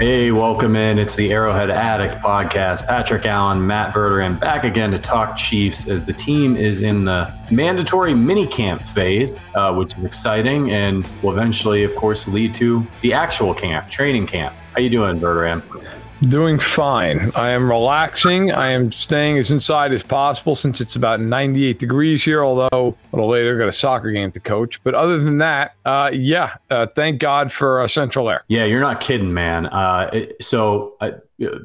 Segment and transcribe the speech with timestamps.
[0.00, 0.98] Hey, welcome in.
[0.98, 2.86] It's the Arrowhead Addict podcast.
[2.86, 7.30] Patrick Allen, Matt Verderame back again to talk Chiefs as the team is in the
[7.50, 12.86] mandatory mini camp phase, uh, which is exciting and will eventually, of course, lead to
[13.02, 14.54] the actual camp, training camp.
[14.72, 15.62] How you doing, Verderame?
[16.28, 17.32] Doing fine.
[17.34, 18.52] I am relaxing.
[18.52, 23.16] I am staying as inside as possible since it's about 98 degrees here, although a
[23.16, 24.82] little later, got a soccer game to coach.
[24.82, 28.44] But other than that, uh, yeah, uh, thank God for uh, central air.
[28.48, 29.66] Yeah, you're not kidding, man.
[29.66, 31.12] Uh, it, so uh,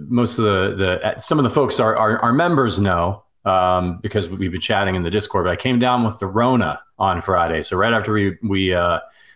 [0.08, 3.99] most of the, the uh, some of the folks our, our, our members know um,
[4.02, 7.22] because we've been chatting in the Discord, but I came down with the Rona on
[7.22, 7.62] Friday.
[7.62, 8.74] So right after we, we,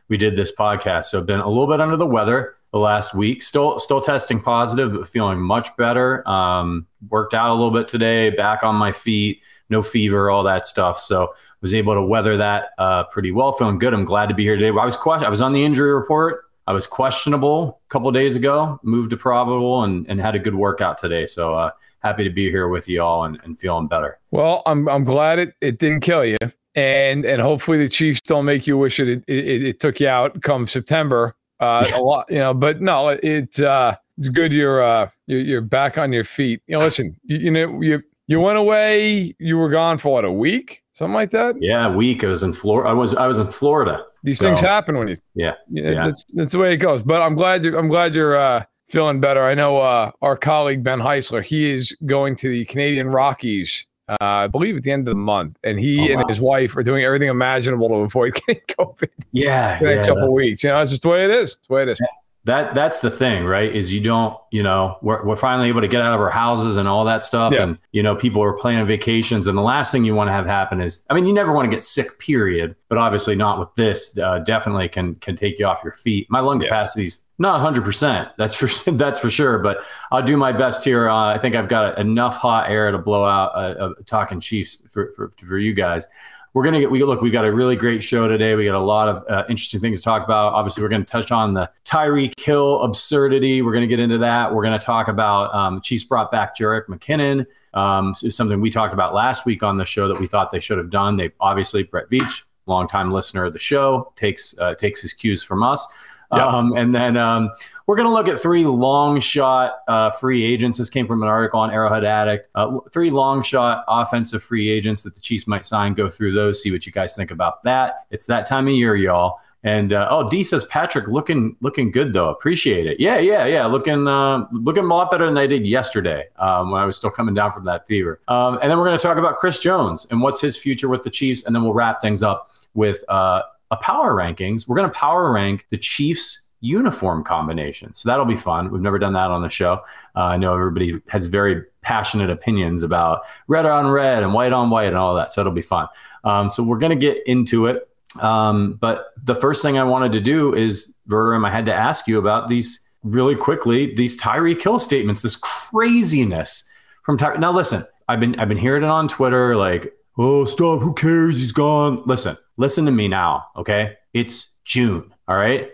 [0.07, 1.05] we did this podcast.
[1.05, 3.41] So I've been a little bit under the weather the last week.
[3.41, 6.27] Still, still testing positive, but feeling much better.
[6.27, 10.67] Um, worked out a little bit today, back on my feet, no fever, all that
[10.67, 10.99] stuff.
[10.99, 13.51] So was able to weather that uh, pretty well.
[13.53, 13.93] Feeling good.
[13.93, 14.69] I'm glad to be here today.
[14.69, 16.45] I was question- I was on the injury report.
[16.67, 20.53] I was questionable a couple days ago, moved to probable, and, and had a good
[20.53, 21.25] workout today.
[21.25, 21.71] So uh,
[22.03, 24.19] happy to be here with you all and, and feeling better.
[24.29, 26.37] Well, I'm I'm glad it, it didn't kill you,
[26.75, 30.07] and and hopefully the Chiefs don't make you wish it it, it, it took you
[30.07, 34.83] out come September uh, a lot, you know, but no, it uh, it's good you're
[34.83, 36.61] uh you're, you're back on your feet.
[36.67, 40.25] You know, listen, you, you know you you went away, you were gone for what
[40.25, 41.55] a week, something like that.
[41.59, 42.23] Yeah, a week.
[42.23, 42.89] I was in Florida.
[42.89, 44.05] I was I was in Florida.
[44.23, 45.17] These so, things happen when you.
[45.33, 46.05] Yeah, yeah.
[46.05, 47.01] That's that's the way it goes.
[47.01, 49.43] But I'm glad you're, I'm glad you're uh, feeling better.
[49.43, 51.43] I know uh, our colleague Ben Heisler.
[51.43, 55.19] He is going to the Canadian Rockies uh, I believe at the end of the
[55.19, 56.21] month, and he oh, wow.
[56.21, 59.09] and his wife are doing everything imaginable to avoid getting COVID.
[59.31, 60.63] Yeah, the next yeah, couple weeks.
[60.63, 61.55] You know, it's just the way it is.
[61.55, 62.01] It's the way it is.
[62.49, 63.71] That that's the thing, right?
[63.71, 66.77] Is you don't, you know, we're, we're finally able to get out of our houses
[66.77, 67.61] and all that stuff, yeah.
[67.61, 70.47] and you know, people are planning vacations, and the last thing you want to have
[70.47, 73.69] happen is, I mean, you never want to get sick, period, but obviously not with
[73.75, 74.17] this.
[74.17, 76.25] Uh, definitely can can take you off your feet.
[76.31, 76.69] My lung yeah.
[76.69, 78.31] capacity is not 100%.
[78.35, 79.59] That's for that's for sure.
[79.59, 81.07] But I'll do my best here.
[81.07, 84.81] Uh, I think I've got enough hot air to blow out uh, uh, talking Chiefs
[84.89, 86.07] for, for, for you guys.
[86.53, 86.89] We're gonna get.
[86.89, 87.21] We look.
[87.21, 88.55] We got a really great show today.
[88.55, 90.53] We got a lot of uh, interesting things to talk about.
[90.53, 93.61] Obviously, we're going to touch on the Tyreek Hill absurdity.
[93.61, 94.53] We're going to get into that.
[94.53, 97.45] We're going to talk about um, Chiefs brought back Jerick McKinnon.
[97.73, 100.79] Um, something we talked about last week on the show that we thought they should
[100.79, 101.17] have done.
[101.17, 105.61] They obviously Brett Veach, longtime listener of the show, takes uh, takes his cues from
[105.61, 105.87] us.
[106.31, 106.41] Yep.
[106.41, 107.49] Um, and then um,
[107.89, 110.77] we're going to look at three long shot uh, free agents.
[110.77, 112.47] This came from an article on Arrowhead Addict.
[112.53, 115.95] Uh, three long shot offensive free agents that the Chiefs might sign.
[115.95, 118.05] Go through those, see what you guys think about that.
[118.11, 119.39] It's that time of year, y'all.
[119.63, 122.29] And uh, oh, D says Patrick looking looking good though.
[122.29, 122.99] Appreciate it.
[122.99, 123.65] Yeah, yeah, yeah.
[123.65, 127.09] Looking uh, looking a lot better than I did yesterday um, when I was still
[127.09, 128.21] coming down from that fever.
[128.27, 131.01] Um, and then we're going to talk about Chris Jones and what's his future with
[131.01, 134.67] the Chiefs, and then we'll wrap things up with uh, a power rankings.
[134.67, 137.93] We're going to power rank the Chiefs uniform combination.
[137.93, 138.71] So that'll be fun.
[138.71, 139.81] We've never done that on the show.
[140.15, 144.69] Uh, I know everybody has very passionate opinions about red on red and white on
[144.69, 145.31] white and all that.
[145.31, 145.87] So it'll be fun.
[146.23, 147.87] Um, so we're going to get into it.
[148.21, 152.07] Um, but the first thing I wanted to do is, Verderame, I had to ask
[152.07, 156.67] you about these really quickly, these Tyreek Hill statements, this craziness
[157.03, 157.37] from Tyree.
[157.37, 161.39] Now, listen, I've been, I've been hearing it on Twitter, like, oh, stop, who cares?
[161.39, 162.01] He's gone.
[162.05, 163.45] Listen, listen to me now.
[163.55, 163.95] Okay.
[164.13, 165.13] It's June.
[165.27, 165.69] All right.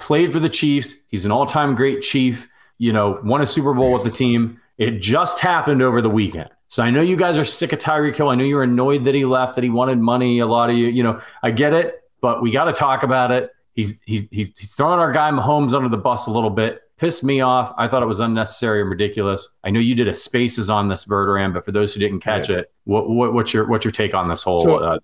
[0.00, 0.96] Played for the Chiefs.
[1.08, 4.60] He's an all time great Chief, you know, won a Super Bowl with the team.
[4.78, 6.50] It just happened over the weekend.
[6.68, 8.28] So I know you guys are sick of Tyreek Hill.
[8.28, 10.38] I know you're annoyed that he left, that he wanted money.
[10.38, 13.30] A lot of you, you know, I get it, but we got to talk about
[13.30, 13.50] it.
[13.74, 17.40] He's, he's, he's throwing our guy Mahomes under the bus a little bit pissed me
[17.40, 17.72] off.
[17.78, 19.48] I thought it was unnecessary and ridiculous.
[19.64, 22.50] I know you did a spaces on this Verderame, but for those who didn't catch
[22.50, 24.98] it, what, what, what's your what's your take on this whole so, uh,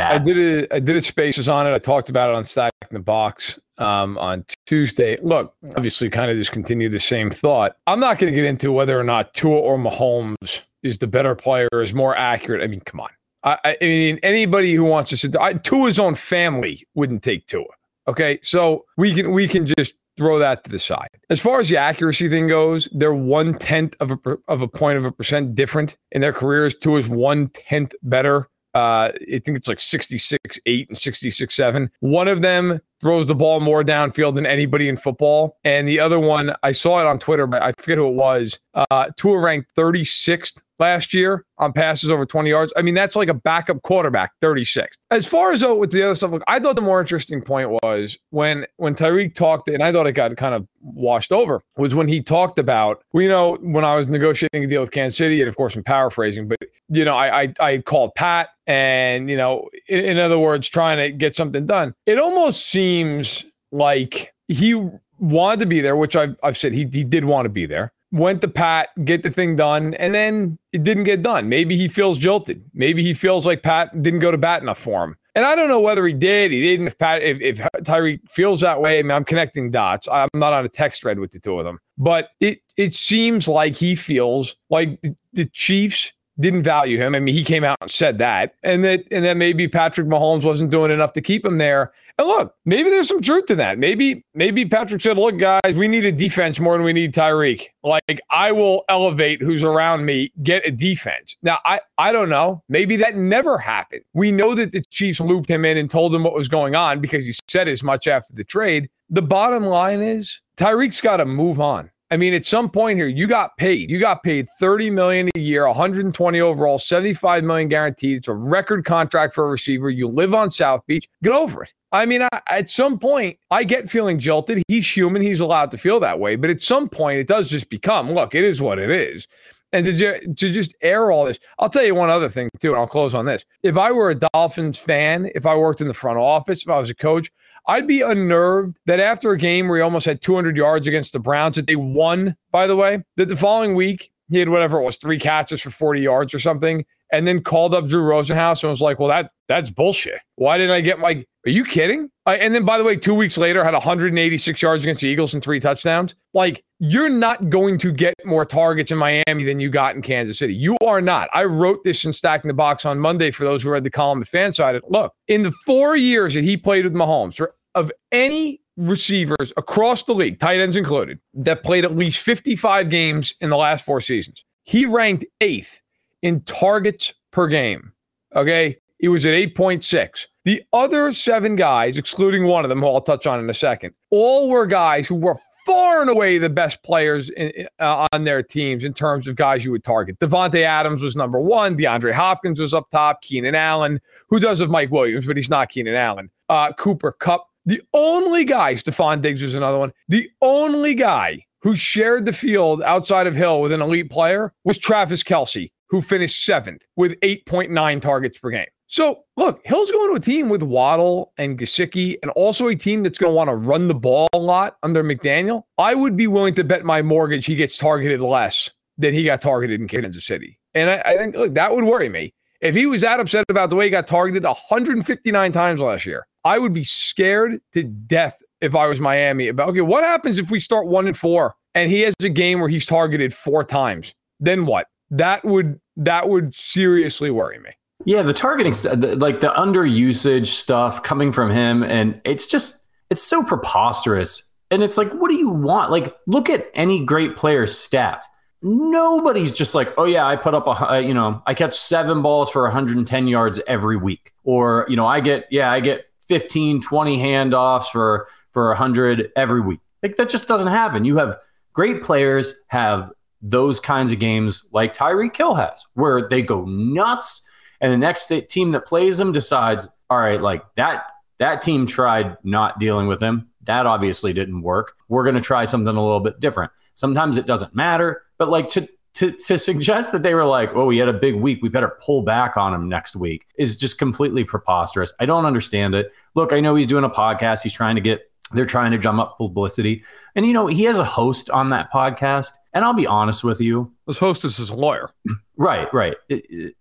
[0.00, 0.68] I did it.
[0.70, 1.72] I did a spaces on it.
[1.72, 5.18] I talked about it on Stack in the Box um, on Tuesday.
[5.20, 7.76] Look, obviously, kind of just continue the same thought.
[7.86, 11.34] I'm not going to get into whether or not Tua or Mahomes is the better
[11.34, 12.62] player, is more accurate.
[12.62, 13.10] I mean, come on.
[13.42, 17.64] I, I mean, anybody who wants to sit, I, Tua's own family wouldn't take Tua.
[18.06, 21.08] Okay, so we can we can just throw that to the side.
[21.30, 24.98] As far as the accuracy thing goes, they're one tenth of a of a point
[24.98, 26.76] of a percent different in their careers.
[26.76, 28.48] Tua is one tenth better.
[28.74, 31.90] Uh, I think it's like 66 8 and 66 7.
[32.00, 35.58] One of them throws the ball more downfield than anybody in football.
[35.62, 38.58] And the other one, I saw it on Twitter, but I forget who it was.
[38.74, 42.72] Uh, Tua ranked 36th last year on passes over 20 yards.
[42.76, 44.96] I mean, that's like a backup quarterback, 36.
[45.10, 47.70] As far as though with the other stuff, look, I thought the more interesting point
[47.82, 51.94] was when when Tyreek talked, and I thought it got kind of washed over, was
[51.94, 55.16] when he talked about, well, you know, when I was negotiating a deal with Kansas
[55.16, 56.58] City, and of course I'm paraphrasing, but
[56.88, 60.98] you know, I I, I called Pat and you know, in, in other words, trying
[60.98, 61.94] to get something done.
[62.06, 64.74] It almost seems like he
[65.18, 67.92] wanted to be there, which I've I've said he he did want to be there.
[68.12, 71.48] Went to Pat, get the thing done, and then it didn't get done.
[71.48, 72.64] Maybe he feels jilted.
[72.72, 75.16] Maybe he feels like Pat didn't go to bat enough for him.
[75.34, 76.86] And I don't know whether he did, he didn't.
[76.86, 80.06] If Pat, if, if Tyreek feels that way, I mean, I'm connecting dots.
[80.06, 83.48] I'm not on a text thread with the two of them, but it it seems
[83.48, 85.00] like he feels like
[85.32, 87.14] the Chiefs didn't value him.
[87.14, 90.44] I mean, he came out and said that, and that and that maybe Patrick Mahomes
[90.44, 91.92] wasn't doing enough to keep him there.
[92.18, 93.78] And look, maybe there's some truth to that.
[93.78, 97.66] Maybe maybe Patrick said, "Look, guys, we need a defense more than we need Tyreek.
[97.82, 102.62] Like I will elevate who's around me, get a defense." Now, I I don't know.
[102.68, 104.02] Maybe that never happened.
[104.12, 107.00] We know that the Chiefs looped him in and told him what was going on
[107.00, 108.88] because he said as much after the trade.
[109.10, 111.90] The bottom line is Tyreek's got to move on.
[112.10, 113.90] I mean, at some point here, you got paid.
[113.90, 118.18] You got paid 30 million a year, 120 overall, 75 million guaranteed.
[118.18, 119.88] It's a record contract for a receiver.
[119.90, 121.08] You live on South Beach.
[121.22, 121.72] Get over it.
[121.92, 124.62] I mean, I, at some point, I get feeling jilted.
[124.68, 125.22] He's human.
[125.22, 126.36] He's allowed to feel that way.
[126.36, 129.26] But at some point, it does just become look, it is what it is.
[129.72, 132.78] And to, to just air all this, I'll tell you one other thing too, and
[132.78, 133.44] I'll close on this.
[133.64, 136.78] If I were a Dolphins fan, if I worked in the front office, if I
[136.78, 137.32] was a coach,
[137.66, 141.18] I'd be unnerved that after a game where he almost had 200 yards against the
[141.18, 144.84] Browns, that they won, by the way, that the following week he had whatever it
[144.84, 148.70] was, three catches for 40 yards or something, and then called up Drew Rosenhaus and
[148.70, 150.20] was like, well, that that's bullshit.
[150.36, 152.10] Why didn't I get my, are you kidding?
[152.26, 155.42] and then, by the way, two weeks later, had 186 yards against the Eagles and
[155.42, 156.14] three touchdowns.
[156.32, 160.38] Like, you're not going to get more targets in Miami than you got in Kansas
[160.38, 160.54] City.
[160.54, 161.28] You are not.
[161.34, 164.22] I wrote this in Stacking the Box on Monday for those who read the column
[164.22, 164.80] at Fansided.
[164.88, 170.14] Look, in the four years that he played with Mahomes, of any receivers across the
[170.14, 174.44] league, tight ends included, that played at least 55 games in the last four seasons,
[174.64, 175.82] he ranked eighth
[176.22, 177.92] in targets per game.
[178.34, 178.78] Okay.
[179.04, 180.28] He was at 8.6.
[180.46, 183.92] The other seven guys, excluding one of them, who I'll touch on in a second,
[184.08, 185.36] all were guys who were
[185.66, 189.62] far and away the best players in, uh, on their teams in terms of guys
[189.62, 190.18] you would target.
[190.20, 191.76] Davante Adams was number one.
[191.76, 193.20] DeAndre Hopkins was up top.
[193.20, 196.30] Keenan Allen, who does have Mike Williams, but he's not Keenan Allen.
[196.48, 197.46] Uh, Cooper Kupp.
[197.66, 199.92] The only guy, Stefon Diggs was another one.
[200.08, 204.78] The only guy who shared the field outside of Hill with an elite player was
[204.78, 208.64] Travis Kelce, who finished seventh with 8.9 targets per game.
[208.86, 213.02] So look, Hill's going to a team with Waddle and Gesicki, and also a team
[213.02, 215.62] that's going to want to run the ball a lot under McDaniel.
[215.78, 219.40] I would be willing to bet my mortgage he gets targeted less than he got
[219.40, 220.58] targeted in Kansas City.
[220.74, 222.34] And I, I think look, that would worry me.
[222.60, 226.26] If he was that upset about the way he got targeted 159 times last year,
[226.44, 230.50] I would be scared to death if I was Miami about okay, what happens if
[230.50, 234.14] we start one and four and he has a game where he's targeted four times?
[234.40, 234.86] Then what?
[235.10, 237.70] That would that would seriously worry me.
[238.04, 238.74] Yeah, the targeting,
[239.18, 244.50] like the underusage stuff coming from him, and it's just, it's so preposterous.
[244.70, 245.90] And it's like, what do you want?
[245.90, 248.24] Like, look at any great player's stats.
[248.62, 252.22] Nobody's just like, oh yeah, I put up a, uh, you know, I catch seven
[252.22, 256.80] balls for 110 yards every week, or you know, I get, yeah, I get 15,
[256.80, 259.80] 20 handoffs for for 100 every week.
[260.02, 261.04] Like that just doesn't happen.
[261.04, 261.36] You have
[261.72, 263.10] great players have
[263.42, 267.46] those kinds of games like Tyreek Hill has, where they go nuts
[267.84, 271.04] and the next team that plays him decides, all right, like that
[271.38, 273.50] that team tried not dealing with him.
[273.64, 274.94] That obviously didn't work.
[275.08, 276.72] We're going to try something a little bit different.
[276.94, 280.86] Sometimes it doesn't matter, but like to to to suggest that they were like, "Oh,
[280.86, 281.58] we had a big week.
[281.62, 285.12] We better pull back on him next week," is just completely preposterous.
[285.20, 286.10] I don't understand it.
[286.34, 287.62] Look, I know he's doing a podcast.
[287.62, 290.02] He's trying to get they're trying to drum up publicity.
[290.34, 292.52] And, you know, he has a host on that podcast.
[292.72, 293.92] And I'll be honest with you.
[294.06, 295.10] His host is a lawyer.
[295.56, 296.16] Right, right.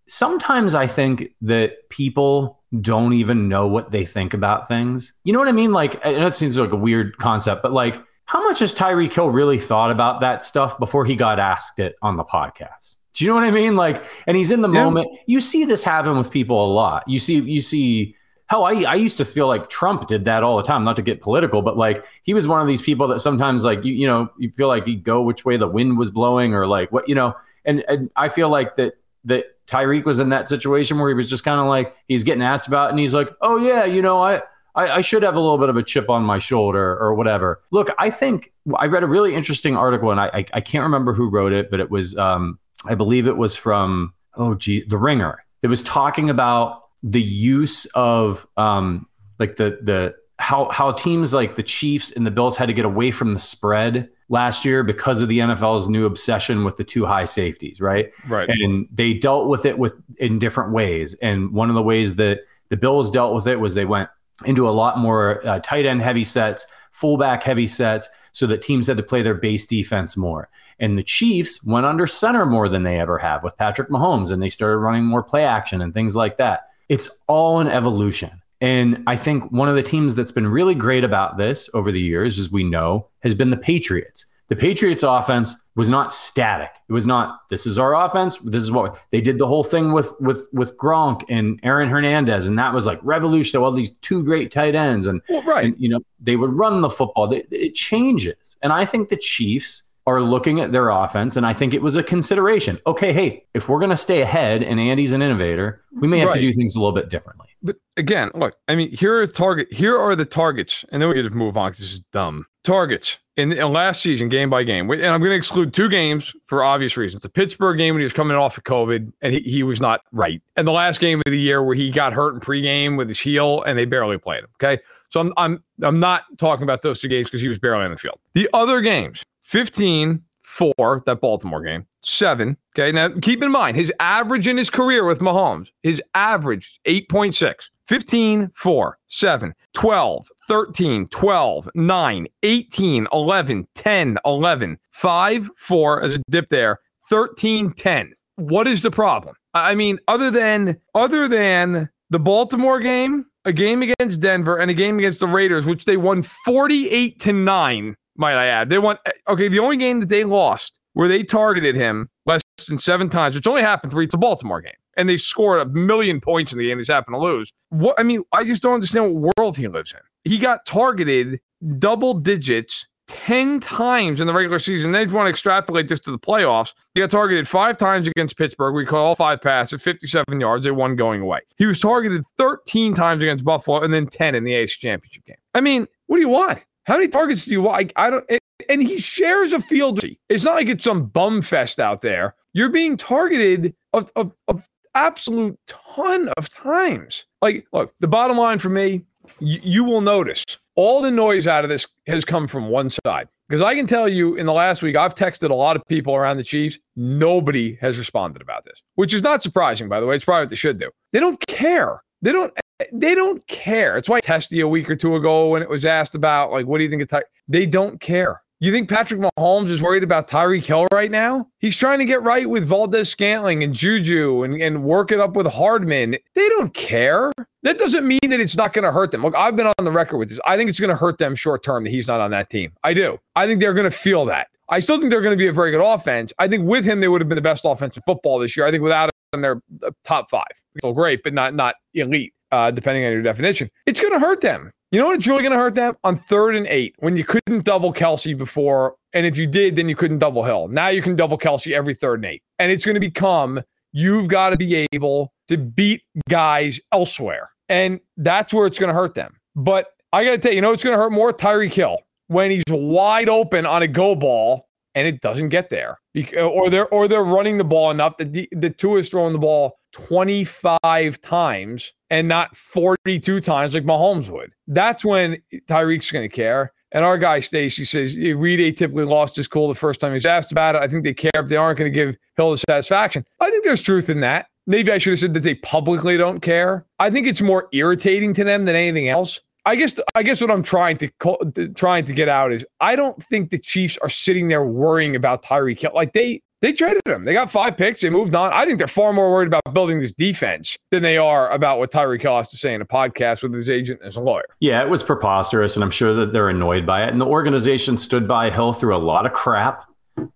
[0.07, 5.13] sometimes I think that people don't even know what they think about things.
[5.23, 5.71] You know what I mean?
[5.71, 9.29] Like, I it seems like a weird concept, but like, how much has Tyreek Hill
[9.29, 12.97] really thought about that stuff before he got asked it on the podcast?
[13.13, 13.75] Do you know what I mean?
[13.75, 14.83] Like, and he's in the yeah.
[14.83, 15.07] moment.
[15.27, 17.03] You see this happen with people a lot.
[17.07, 18.15] You see, you see
[18.49, 21.01] hell, I, I used to feel like Trump did that all the time, not to
[21.01, 24.07] get political, but like he was one of these people that sometimes like, you, you
[24.07, 27.07] know, you feel like he'd go which way the wind was blowing or like what,
[27.07, 27.35] you know,
[27.65, 28.95] and, and I feel like that,
[29.25, 32.43] that Tyreek was in that situation where he was just kind of like, he's getting
[32.43, 34.41] asked about and he's like, oh yeah, you know, I,
[34.75, 37.61] I, I, should have a little bit of a chip on my shoulder or whatever.
[37.71, 41.13] Look, I think I read a really interesting article and I, I, I can't remember
[41.13, 44.97] who wrote it, but it was, um, I believe it was from, oh, gee, The
[44.97, 45.43] Ringer.
[45.61, 49.07] It was talking about the use of um,
[49.39, 52.85] like the the how how teams like the Chiefs and the Bills had to get
[52.85, 57.05] away from the spread last year because of the NFL's new obsession with the two
[57.05, 58.11] high safeties, right?
[58.27, 58.49] Right.
[58.49, 61.13] And they dealt with it with in different ways.
[61.21, 64.09] And one of the ways that the Bills dealt with it was they went
[64.45, 68.87] into a lot more uh, tight end heavy sets, fullback heavy sets, so that teams
[68.87, 70.49] had to play their base defense more.
[70.79, 74.41] And the Chiefs went under center more than they ever have with Patrick Mahomes, and
[74.41, 76.69] they started running more play action and things like that.
[76.89, 78.41] It's all an evolution.
[78.61, 81.99] And I think one of the teams that's been really great about this over the
[81.99, 84.25] years, as we know, has been the Patriots.
[84.47, 86.69] The Patriots offense was not static.
[86.87, 88.37] It was not this is our offense.
[88.37, 92.45] This is what they did the whole thing with with with Gronk and Aaron Hernandez,
[92.45, 93.61] and that was like revolution.
[93.61, 95.65] All these two great tight ends, and, well, right.
[95.65, 97.31] and you know they would run the football.
[97.33, 101.53] It, it changes, and I think the Chiefs are looking at their offense, and I
[101.53, 102.79] think it was a consideration.
[102.85, 106.29] Okay, hey, if we're going to stay ahead, and Andy's an innovator, we may have
[106.29, 106.35] right.
[106.35, 107.47] to do things a little bit differently.
[107.61, 109.71] But again, look, I mean, here are target.
[109.71, 112.45] Here are the targets, and then we can just move on because this is dumb.
[112.63, 116.33] Targets in, in, last season, game by game, and I'm going to exclude two games
[116.45, 117.23] for obvious reasons.
[117.23, 120.01] The Pittsburgh game when he was coming off of COVID and he, he was not
[120.11, 123.07] right, and the last game of the year where he got hurt in pregame with
[123.07, 124.49] his heel and they barely played him.
[124.61, 127.85] Okay, so I'm I'm I'm not talking about those two games because he was barely
[127.85, 128.19] on the field.
[128.33, 132.57] The other games, 15, 4, that Baltimore game, 7.
[132.75, 132.91] Okay.
[132.91, 138.49] Now keep in mind his average in his career with Mahomes, his average 8.6, 15,
[138.55, 146.49] 4, 7, 12, 13, 12, 9, 18, 11, 10, 11, 5, 4 as a dip
[146.49, 146.79] there,
[147.11, 148.13] 13, 10.
[148.37, 149.35] What is the problem?
[149.53, 154.73] I mean, other than other than the Baltimore game, a game against Denver, and a
[154.73, 158.69] game against the Raiders, which they won 48 to 9 might I add.
[158.69, 158.97] They won.
[159.27, 163.35] Okay, the only game that they lost where they targeted him less than seven times,
[163.35, 164.05] which only happened three.
[164.05, 166.77] It's a Baltimore game, and they scored a million points in the game.
[166.77, 167.51] They just happened to lose.
[167.69, 169.99] What I mean, I just don't understand what world he lives in.
[170.29, 171.39] He got targeted
[171.79, 174.91] double digits 10 times in the regular season.
[174.91, 178.07] Then if you want to extrapolate this to the playoffs, he got targeted five times
[178.07, 178.73] against Pittsburgh.
[178.73, 180.63] We caught all five passes, 57 yards.
[180.63, 181.41] They won going away.
[181.57, 185.35] He was targeted 13 times against Buffalo and then 10 in the AFC Championship game.
[185.53, 186.63] I mean, what do you want?
[186.85, 187.91] How many targets do you want?
[187.95, 188.25] I, I don't.
[188.29, 190.01] It, and he shares a field.
[190.29, 192.35] It's not like it's some bum fest out there.
[192.53, 197.25] You're being targeted of, of, of absolute ton of times.
[197.41, 199.03] Like, look, the bottom line for me,
[199.39, 200.43] you, you will notice
[200.75, 203.27] all the noise out of this has come from one side.
[203.49, 206.15] Because I can tell you in the last week, I've texted a lot of people
[206.15, 206.79] around the Chiefs.
[206.95, 210.15] Nobody has responded about this, which is not surprising, by the way.
[210.15, 210.89] It's probably what they should do.
[211.11, 212.01] They don't care.
[212.21, 212.53] They don't
[212.91, 213.97] they don't care.
[213.97, 216.77] It's why Testy a week or two ago when it was asked about like, what
[216.77, 217.23] do you think of Ty?
[217.47, 218.41] They don't care.
[218.59, 221.49] You think Patrick Mahomes is worried about Tyreek Hill right now?
[221.59, 225.47] He's trying to get right with Valdes-Scantling and Juju and, and work it up with
[225.47, 226.15] Hardman.
[226.33, 227.33] They don't care.
[227.63, 229.21] That doesn't mean that it's not going to hurt them.
[229.21, 230.39] Look, I've been on the record with this.
[230.45, 232.71] I think it's going to hurt them short term that he's not on that team.
[232.85, 233.19] I do.
[233.35, 234.47] I think they're going to feel that.
[234.69, 236.31] I still think they're going to be a very good offense.
[236.39, 238.65] I think with him, they would have been the best offense in football this year.
[238.65, 240.47] I think without him, they're uh, top five.
[240.77, 244.41] Still great, but not not elite uh, depending on your definition, it's going to hurt
[244.41, 244.71] them.
[244.91, 245.95] You know what it's really going to hurt them?
[246.03, 249.89] On third and eight, when you couldn't double Kelce before, and if you did, then
[249.89, 250.67] you couldn't double Hill.
[250.67, 252.43] Now you can double Kelce every third and eight.
[252.59, 257.49] And it's going to become you've got to be able to beat guys elsewhere.
[257.69, 259.35] And that's where it's going to hurt them.
[259.55, 261.97] But I got to tell you, you know, it's going to hurt more Tyreek Hill
[262.27, 265.99] when he's wide open on a go ball and it doesn't get there,
[266.37, 269.39] or they're or they're running the ball enough that the, the two is throwing the
[269.39, 274.51] ball 25 times and not 42 times like Mahomes would.
[274.67, 276.73] That's when Tyreek's going to care.
[276.91, 280.25] And our guy Stacy says Reid atypically lost his cool the first time he was
[280.25, 280.81] asked about it.
[280.81, 283.25] I think they care, but they aren't going to give Hill the satisfaction.
[283.39, 284.47] I think there's truth in that.
[284.67, 286.85] Maybe I should have said that they publicly don't care.
[286.99, 289.41] I think it's more irritating to them than anything else.
[289.65, 291.39] I guess I guess what I'm trying to call,
[291.75, 295.43] trying to get out is I don't think the Chiefs are sitting there worrying about
[295.43, 295.91] Tyreek Hill.
[295.95, 297.25] Like they they traded him.
[297.25, 298.01] They got five picks.
[298.01, 298.53] They moved on.
[298.53, 301.91] I think they're far more worried about building this defense than they are about what
[301.91, 304.45] Tyreek Hill has to say in a podcast with his agent and his lawyer.
[304.61, 307.09] Yeah, it was preposterous, and I'm sure that they're annoyed by it.
[307.09, 309.83] And the organization stood by Hill through a lot of crap.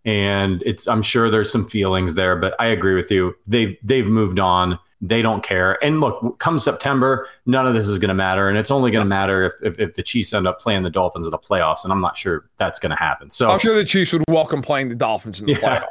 [0.04, 3.34] And it's I'm sure there's some feelings there, but I agree with you.
[3.48, 4.80] They've they've moved on.
[5.00, 5.84] They don't care.
[5.84, 8.50] And look, come September, none of this is going to matter.
[8.50, 10.90] And it's only going to matter if, if, if, the Chiefs end up playing the
[10.90, 11.84] Dolphins in the playoffs.
[11.84, 13.30] And I'm not sure that's going to happen.
[13.30, 15.86] So I'm sure the Chiefs would welcome playing the Dolphins in the yeah, playoffs.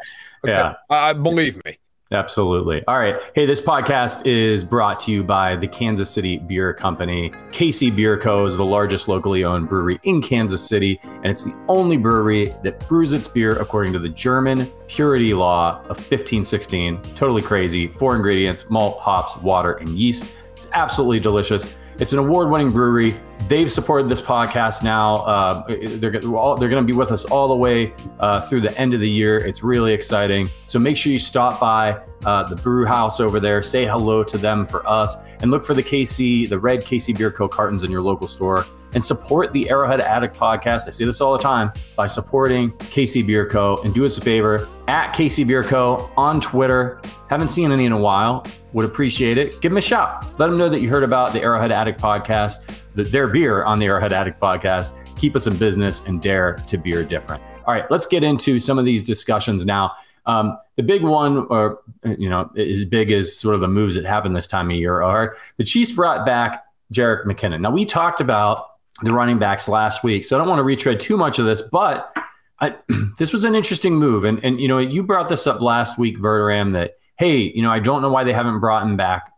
[0.45, 0.53] Okay.
[0.53, 0.75] Yeah.
[0.91, 1.79] I believe me.
[2.13, 2.85] Absolutely.
[2.87, 3.17] All right.
[3.35, 7.31] Hey, this podcast is brought to you by the Kansas City Bier Company.
[7.51, 8.45] KC Bier Co.
[8.47, 12.87] is the largest locally owned brewery in Kansas City, and it's the only brewery that
[12.87, 17.03] brews its beer according to the German purity law of 1516.
[17.17, 17.89] Totally crazy.
[17.89, 20.31] Four ingredients malt, hops, water, and yeast.
[20.57, 21.67] It's absolutely delicious.
[21.99, 23.19] It's an award winning brewery.
[23.49, 25.17] They've supported this podcast now.
[25.17, 28.93] Uh, they're, they're going to be with us all the way uh, through the end
[28.93, 29.39] of the year.
[29.39, 30.51] It's really exciting.
[30.67, 34.37] So make sure you stop by uh, the brew house over there, say hello to
[34.37, 37.49] them for us, and look for the KC, the red KC Bier Co.
[37.49, 40.87] cartons in your local store and support the Arrowhead Addict podcast.
[40.87, 43.77] I say this all the time by supporting KC Bier Co.
[43.85, 46.11] And do us a favor at KC Bier Co.
[46.17, 47.03] on Twitter.
[47.29, 48.47] Haven't seen any in a while.
[48.73, 49.61] Would appreciate it.
[49.61, 50.25] Give them a shout.
[50.41, 53.79] Let them know that you heard about the Arrowhead Addict podcast, the, their beer on
[53.79, 54.95] the Arrowhead Addict podcast.
[55.19, 57.43] Keep us in business and dare to beer different.
[57.67, 59.93] All right, let's get into some of these discussions now.
[60.25, 61.81] Um, the big one, or
[62.19, 65.03] you know, as big as sort of the moves that happen this time of year,
[65.03, 67.61] are the Chiefs brought back Jerick McKinnon.
[67.61, 70.25] Now we talked about the running backs last week.
[70.25, 72.17] So I don't want to retread too much of this, but
[72.61, 72.77] I,
[73.19, 74.25] this was an interesting move.
[74.25, 77.71] And, and, you know, you brought this up last week, Verderame, that, hey, you know,
[77.71, 79.33] I don't know why they haven't brought him back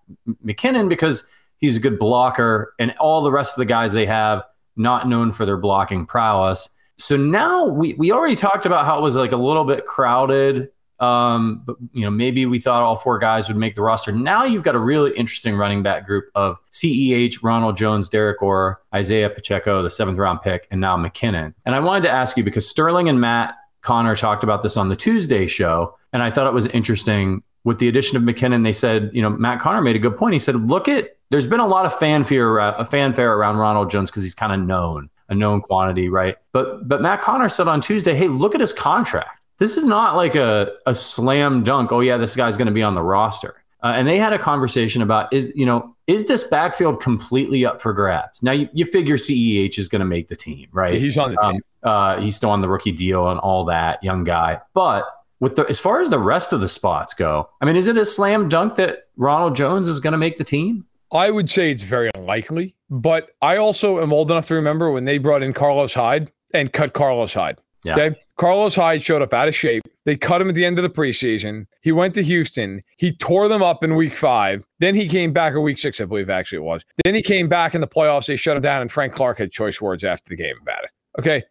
[0.44, 4.44] McKinnon because he's a good blocker and all the rest of the guys they have
[4.76, 6.70] not known for their blocking prowess.
[6.96, 10.70] So now we, we already talked about how it was like a little bit crowded
[11.00, 14.12] um, but you know, maybe we thought all four guys would make the roster.
[14.12, 18.82] Now you've got a really interesting running back group of CEH, Ronald Jones, Derrick Gore,
[18.94, 21.54] Isaiah Pacheco, the seventh round pick, and now McKinnon.
[21.64, 24.88] And I wanted to ask you because Sterling and Matt Connor talked about this on
[24.88, 27.42] the Tuesday show, and I thought it was interesting.
[27.64, 30.32] With the addition of McKinnon, they said, you know, Matt Connor made a good point.
[30.32, 34.10] He said, look at, there's been a lot of fanfare, a fanfare around Ronald Jones
[34.10, 36.36] because he's kind of known, a known quantity, right?
[36.52, 40.16] But but Matt Connor said on Tuesday, hey, look at his contract this is not
[40.16, 41.92] like a, a slam dunk.
[41.92, 43.62] Oh yeah, this guy's going to be on the roster.
[43.82, 47.80] Uh, and they had a conversation about is you know is this backfield completely up
[47.80, 48.42] for grabs?
[48.42, 50.94] Now you, you figure Ceh is going to make the team, right?
[50.94, 51.62] Yeah, he's on the um, team.
[51.82, 54.60] Uh, he's still on the rookie deal and all that, young guy.
[54.74, 55.04] But
[55.40, 57.96] with the as far as the rest of the spots go, I mean, is it
[57.96, 60.84] a slam dunk that Ronald Jones is going to make the team?
[61.12, 65.04] I would say it's very unlikely, but I also am old enough to remember when
[65.04, 67.58] they brought in Carlos Hyde and cut Carlos Hyde.
[67.84, 67.96] Yeah.
[67.96, 68.20] Okay.
[68.38, 69.82] Carlos Hyde showed up out of shape.
[70.04, 71.66] They cut him at the end of the preseason.
[71.82, 72.82] He went to Houston.
[72.96, 74.64] He tore them up in week five.
[74.78, 76.84] Then he came back in week six, I believe actually it was.
[77.04, 78.26] Then he came back in the playoffs.
[78.26, 80.90] They shut him down, and Frank Clark had choice words after the game about it.
[81.18, 81.42] Okay.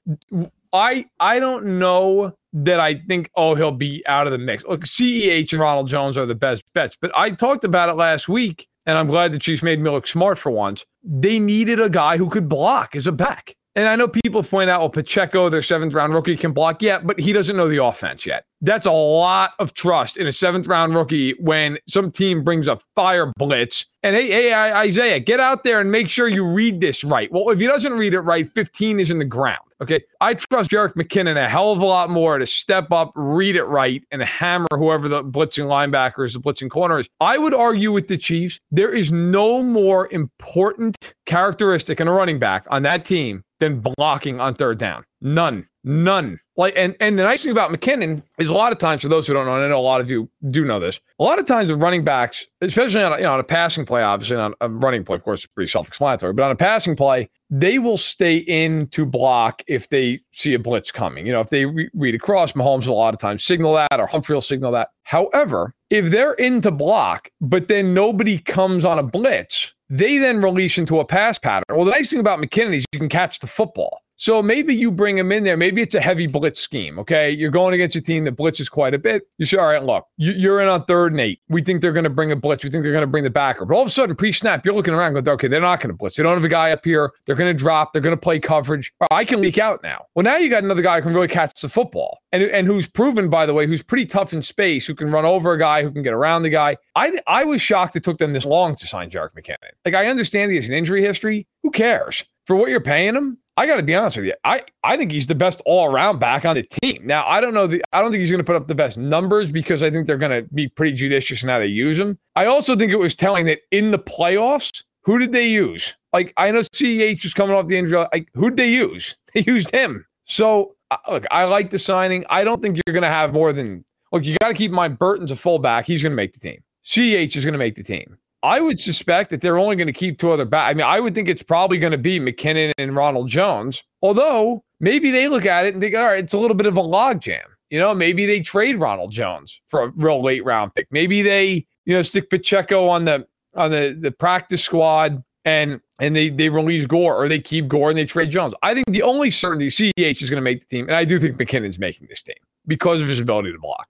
[0.74, 4.64] I I don't know that I think, oh, he'll be out of the mix.
[4.64, 6.98] Look, CEH and Ronald Jones are the best bets.
[7.00, 10.08] But I talked about it last week, and I'm glad the Chiefs made me look
[10.08, 10.86] smart for once.
[11.04, 13.57] They needed a guy who could block as a back.
[13.78, 16.82] And I know people point out, well, Pacheco, their seventh round rookie, can block.
[16.82, 18.46] Yeah, but he doesn't know the offense yet.
[18.60, 22.80] That's a lot of trust in a seventh round rookie when some team brings a
[22.96, 23.86] fire blitz.
[24.02, 27.32] And hey, hey, Isaiah, get out there and make sure you read this right.
[27.32, 29.60] Well, if he doesn't read it right, 15 is in the ground.
[29.80, 30.02] Okay.
[30.22, 33.66] I trust Jerick McKinnon a hell of a lot more to step up, read it
[33.66, 37.08] right, and hammer whoever the blitzing linebacker is, the blitzing corner is.
[37.20, 42.40] I would argue with the Chiefs, there is no more important characteristic in a running
[42.40, 45.04] back on that team than blocking on third down.
[45.22, 45.68] None.
[45.84, 46.40] None.
[46.58, 49.26] Like and and the nice thing about McKinnon is a lot of times for those
[49.26, 51.00] who don't know, and I know a lot of you do know this.
[51.20, 53.86] A lot of times with running backs, especially on a, you know on a passing
[53.86, 56.34] play, obviously on a running play, of course, it's pretty self-explanatory.
[56.34, 60.60] But on a passing play, they will stay in to block if they see a
[60.60, 61.26] blitz coming.
[61.26, 64.08] You know, if they re- read across, Mahomes a lot of times signal that, or
[64.08, 64.90] Humphrey will signal that.
[65.04, 70.42] However, if they're in to block, but then nobody comes on a blitz, they then
[70.42, 71.64] release into a pass pattern.
[71.70, 74.02] Well, the nice thing about McKinnon is you can catch the football.
[74.18, 75.56] So maybe you bring him in there.
[75.56, 76.98] Maybe it's a heavy blitz scheme.
[77.00, 77.30] Okay.
[77.30, 79.24] You're going against a team that blitzes quite a bit.
[79.38, 81.40] You say, all right, look, you're in on third and eight.
[81.50, 82.64] We think they're going to bring a blitz.
[82.64, 83.64] We think they're going to bring the backer.
[83.64, 85.90] But all of a sudden, pre snap, you're looking around going, okay, they're not going
[85.90, 86.16] to blitz.
[86.16, 87.14] They don't have a guy up here.
[87.26, 87.94] They're going to drop.
[87.94, 88.92] They're going to play coverage.
[89.12, 90.06] I can leak out now.
[90.16, 92.88] Well, now you got another guy who can really catch the football and, and who's
[92.88, 95.84] proven, by the way, who's pretty tough in space, who can run over a guy,
[95.84, 96.78] who can get around the guy.
[96.96, 99.74] I, I was shocked it took them this long to sign Jerick McKinnon.
[99.86, 101.48] Like, I understand he has an injury history.
[101.62, 102.26] Who cares?
[102.48, 104.34] For what you're paying him, I got to be honest with you.
[104.46, 107.02] I, I think he's the best all around back on the team.
[107.06, 107.68] Now, I don't know.
[107.68, 110.08] The, I don't think he's going to put up the best numbers because I think
[110.08, 112.18] they're going to be pretty judicious in how they use him.
[112.38, 115.96] I also think it was telling that in the playoffs, who did they use?
[116.14, 118.06] Like, I know CEH is coming off the injury.
[118.14, 119.18] Like, who did they use?
[119.34, 120.04] They used him.
[120.24, 120.76] So,
[121.12, 122.26] look, I like the signing.
[122.30, 124.76] I don't think you're going to have more than, look, you got to keep in
[124.76, 125.86] mind Burton's a fullback.
[125.86, 126.64] He's going to make the team.
[126.84, 128.18] CEH is going to make the team.
[128.44, 130.70] I would suspect that they're only going to keep two other back.
[130.70, 133.84] I mean, I would think it's probably going to be McKinnon and Ronald Jones.
[134.02, 136.78] Although maybe they look at it and think, all right, it's a little bit of
[136.78, 137.44] a logjam.
[137.70, 140.88] You know, maybe they trade Ronald Jones for a real late round pick.
[140.92, 146.16] Maybe they, you know, stick Pacheco on the on the the practice squad and and
[146.16, 148.54] they they release Gore or they keep Gore and they trade Jones.
[148.62, 151.20] I think the only certainty CEH is going to make the team, and I do
[151.20, 152.36] think McKinnon's making this team
[152.68, 153.88] because of his ability to block.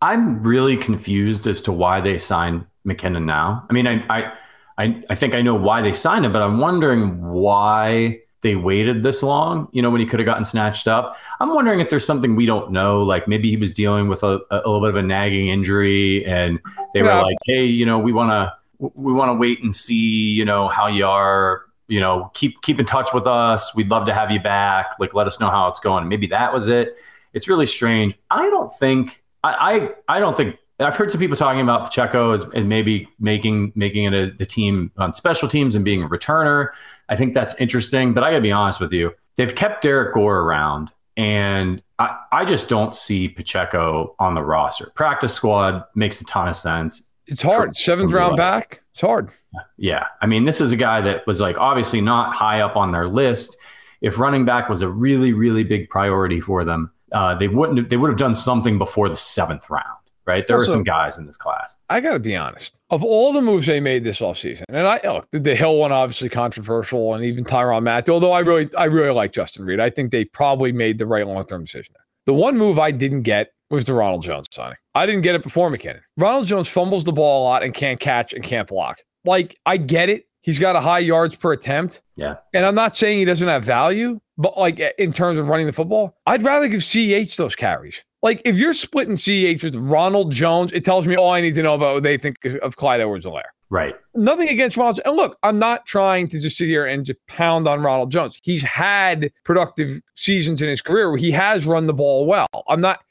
[0.00, 3.66] I'm really confused as to why they signed McKinnon now.
[3.68, 4.32] I mean, I, I
[4.76, 9.02] I, I think I know why they signed him, but I'm wondering why they waited
[9.02, 11.16] this long, you know, when he could have gotten snatched up.
[11.40, 13.02] I'm wondering if there's something we don't know.
[13.02, 16.60] Like maybe he was dealing with a, a little bit of a nagging injury and
[16.92, 17.16] they yeah.
[17.16, 20.44] were like, hey, you know, we want to we want to wait and see, you
[20.44, 21.62] know, how you are.
[21.86, 23.76] You know, keep keep in touch with us.
[23.76, 24.98] We'd love to have you back.
[24.98, 26.08] Like, let us know how it's going.
[26.08, 26.96] Maybe that was it.
[27.34, 28.14] It's really strange.
[28.30, 32.32] I don't think I I, I don't think I've heard some people talking about Pacheco
[32.32, 36.08] as and maybe making making it a, the team on special teams and being a
[36.08, 36.68] returner.
[37.08, 39.12] I think that's interesting, but I got to be honest with you.
[39.36, 44.90] They've kept Derrick Gore around, and I, I just don't see Pacheco on the roster.
[44.94, 47.08] Practice squad makes a ton of sense.
[47.26, 47.76] It's hard.
[47.76, 48.82] Seventh round back.
[48.92, 49.30] It's hard.
[49.76, 50.06] Yeah.
[50.20, 53.08] I mean, this is a guy that was like obviously not high up on their
[53.08, 53.56] list.
[54.00, 57.88] If running back was a really, really big priority for them, uh, they wouldn't have,
[57.88, 60.46] they would have done something before the seventh round, right?
[60.46, 61.76] There also, are some guys in this class.
[61.90, 62.74] I got to be honest.
[62.90, 66.28] Of all the moves they made this offseason, and I look, the Hill one obviously
[66.28, 68.14] controversial, and even Tyrann Mathieu.
[68.14, 69.80] Although I really, I really like Justin Reid.
[69.80, 72.04] I think they probably made the right long term decision there.
[72.26, 74.76] The one move I didn't get was the Ronald Jones signing.
[74.94, 76.00] I didn't get it before McKinnon.
[76.16, 79.00] Ronald Jones fumbles the ball a lot and can't catch and can't block.
[79.24, 80.26] Like, I get it.
[80.42, 82.02] He's got a high yards per attempt.
[82.16, 82.36] Yeah.
[82.52, 85.72] And I'm not saying he doesn't have value, but like in terms of running the
[85.72, 88.04] football, I'd rather give CEH those carries.
[88.24, 91.62] Like if you're splitting CEH with Ronald Jones, it tells me all I need to
[91.62, 93.52] know about what they think of Clyde Edwards-Helaire.
[93.70, 93.94] Right.
[94.14, 95.00] Nothing against Ronald.
[95.04, 98.38] And look, I'm not trying to just sit here and just pound on Ronald Jones.
[98.42, 102.46] He's had productive seasons in his career where he has run the ball well.
[102.68, 103.02] I'm not.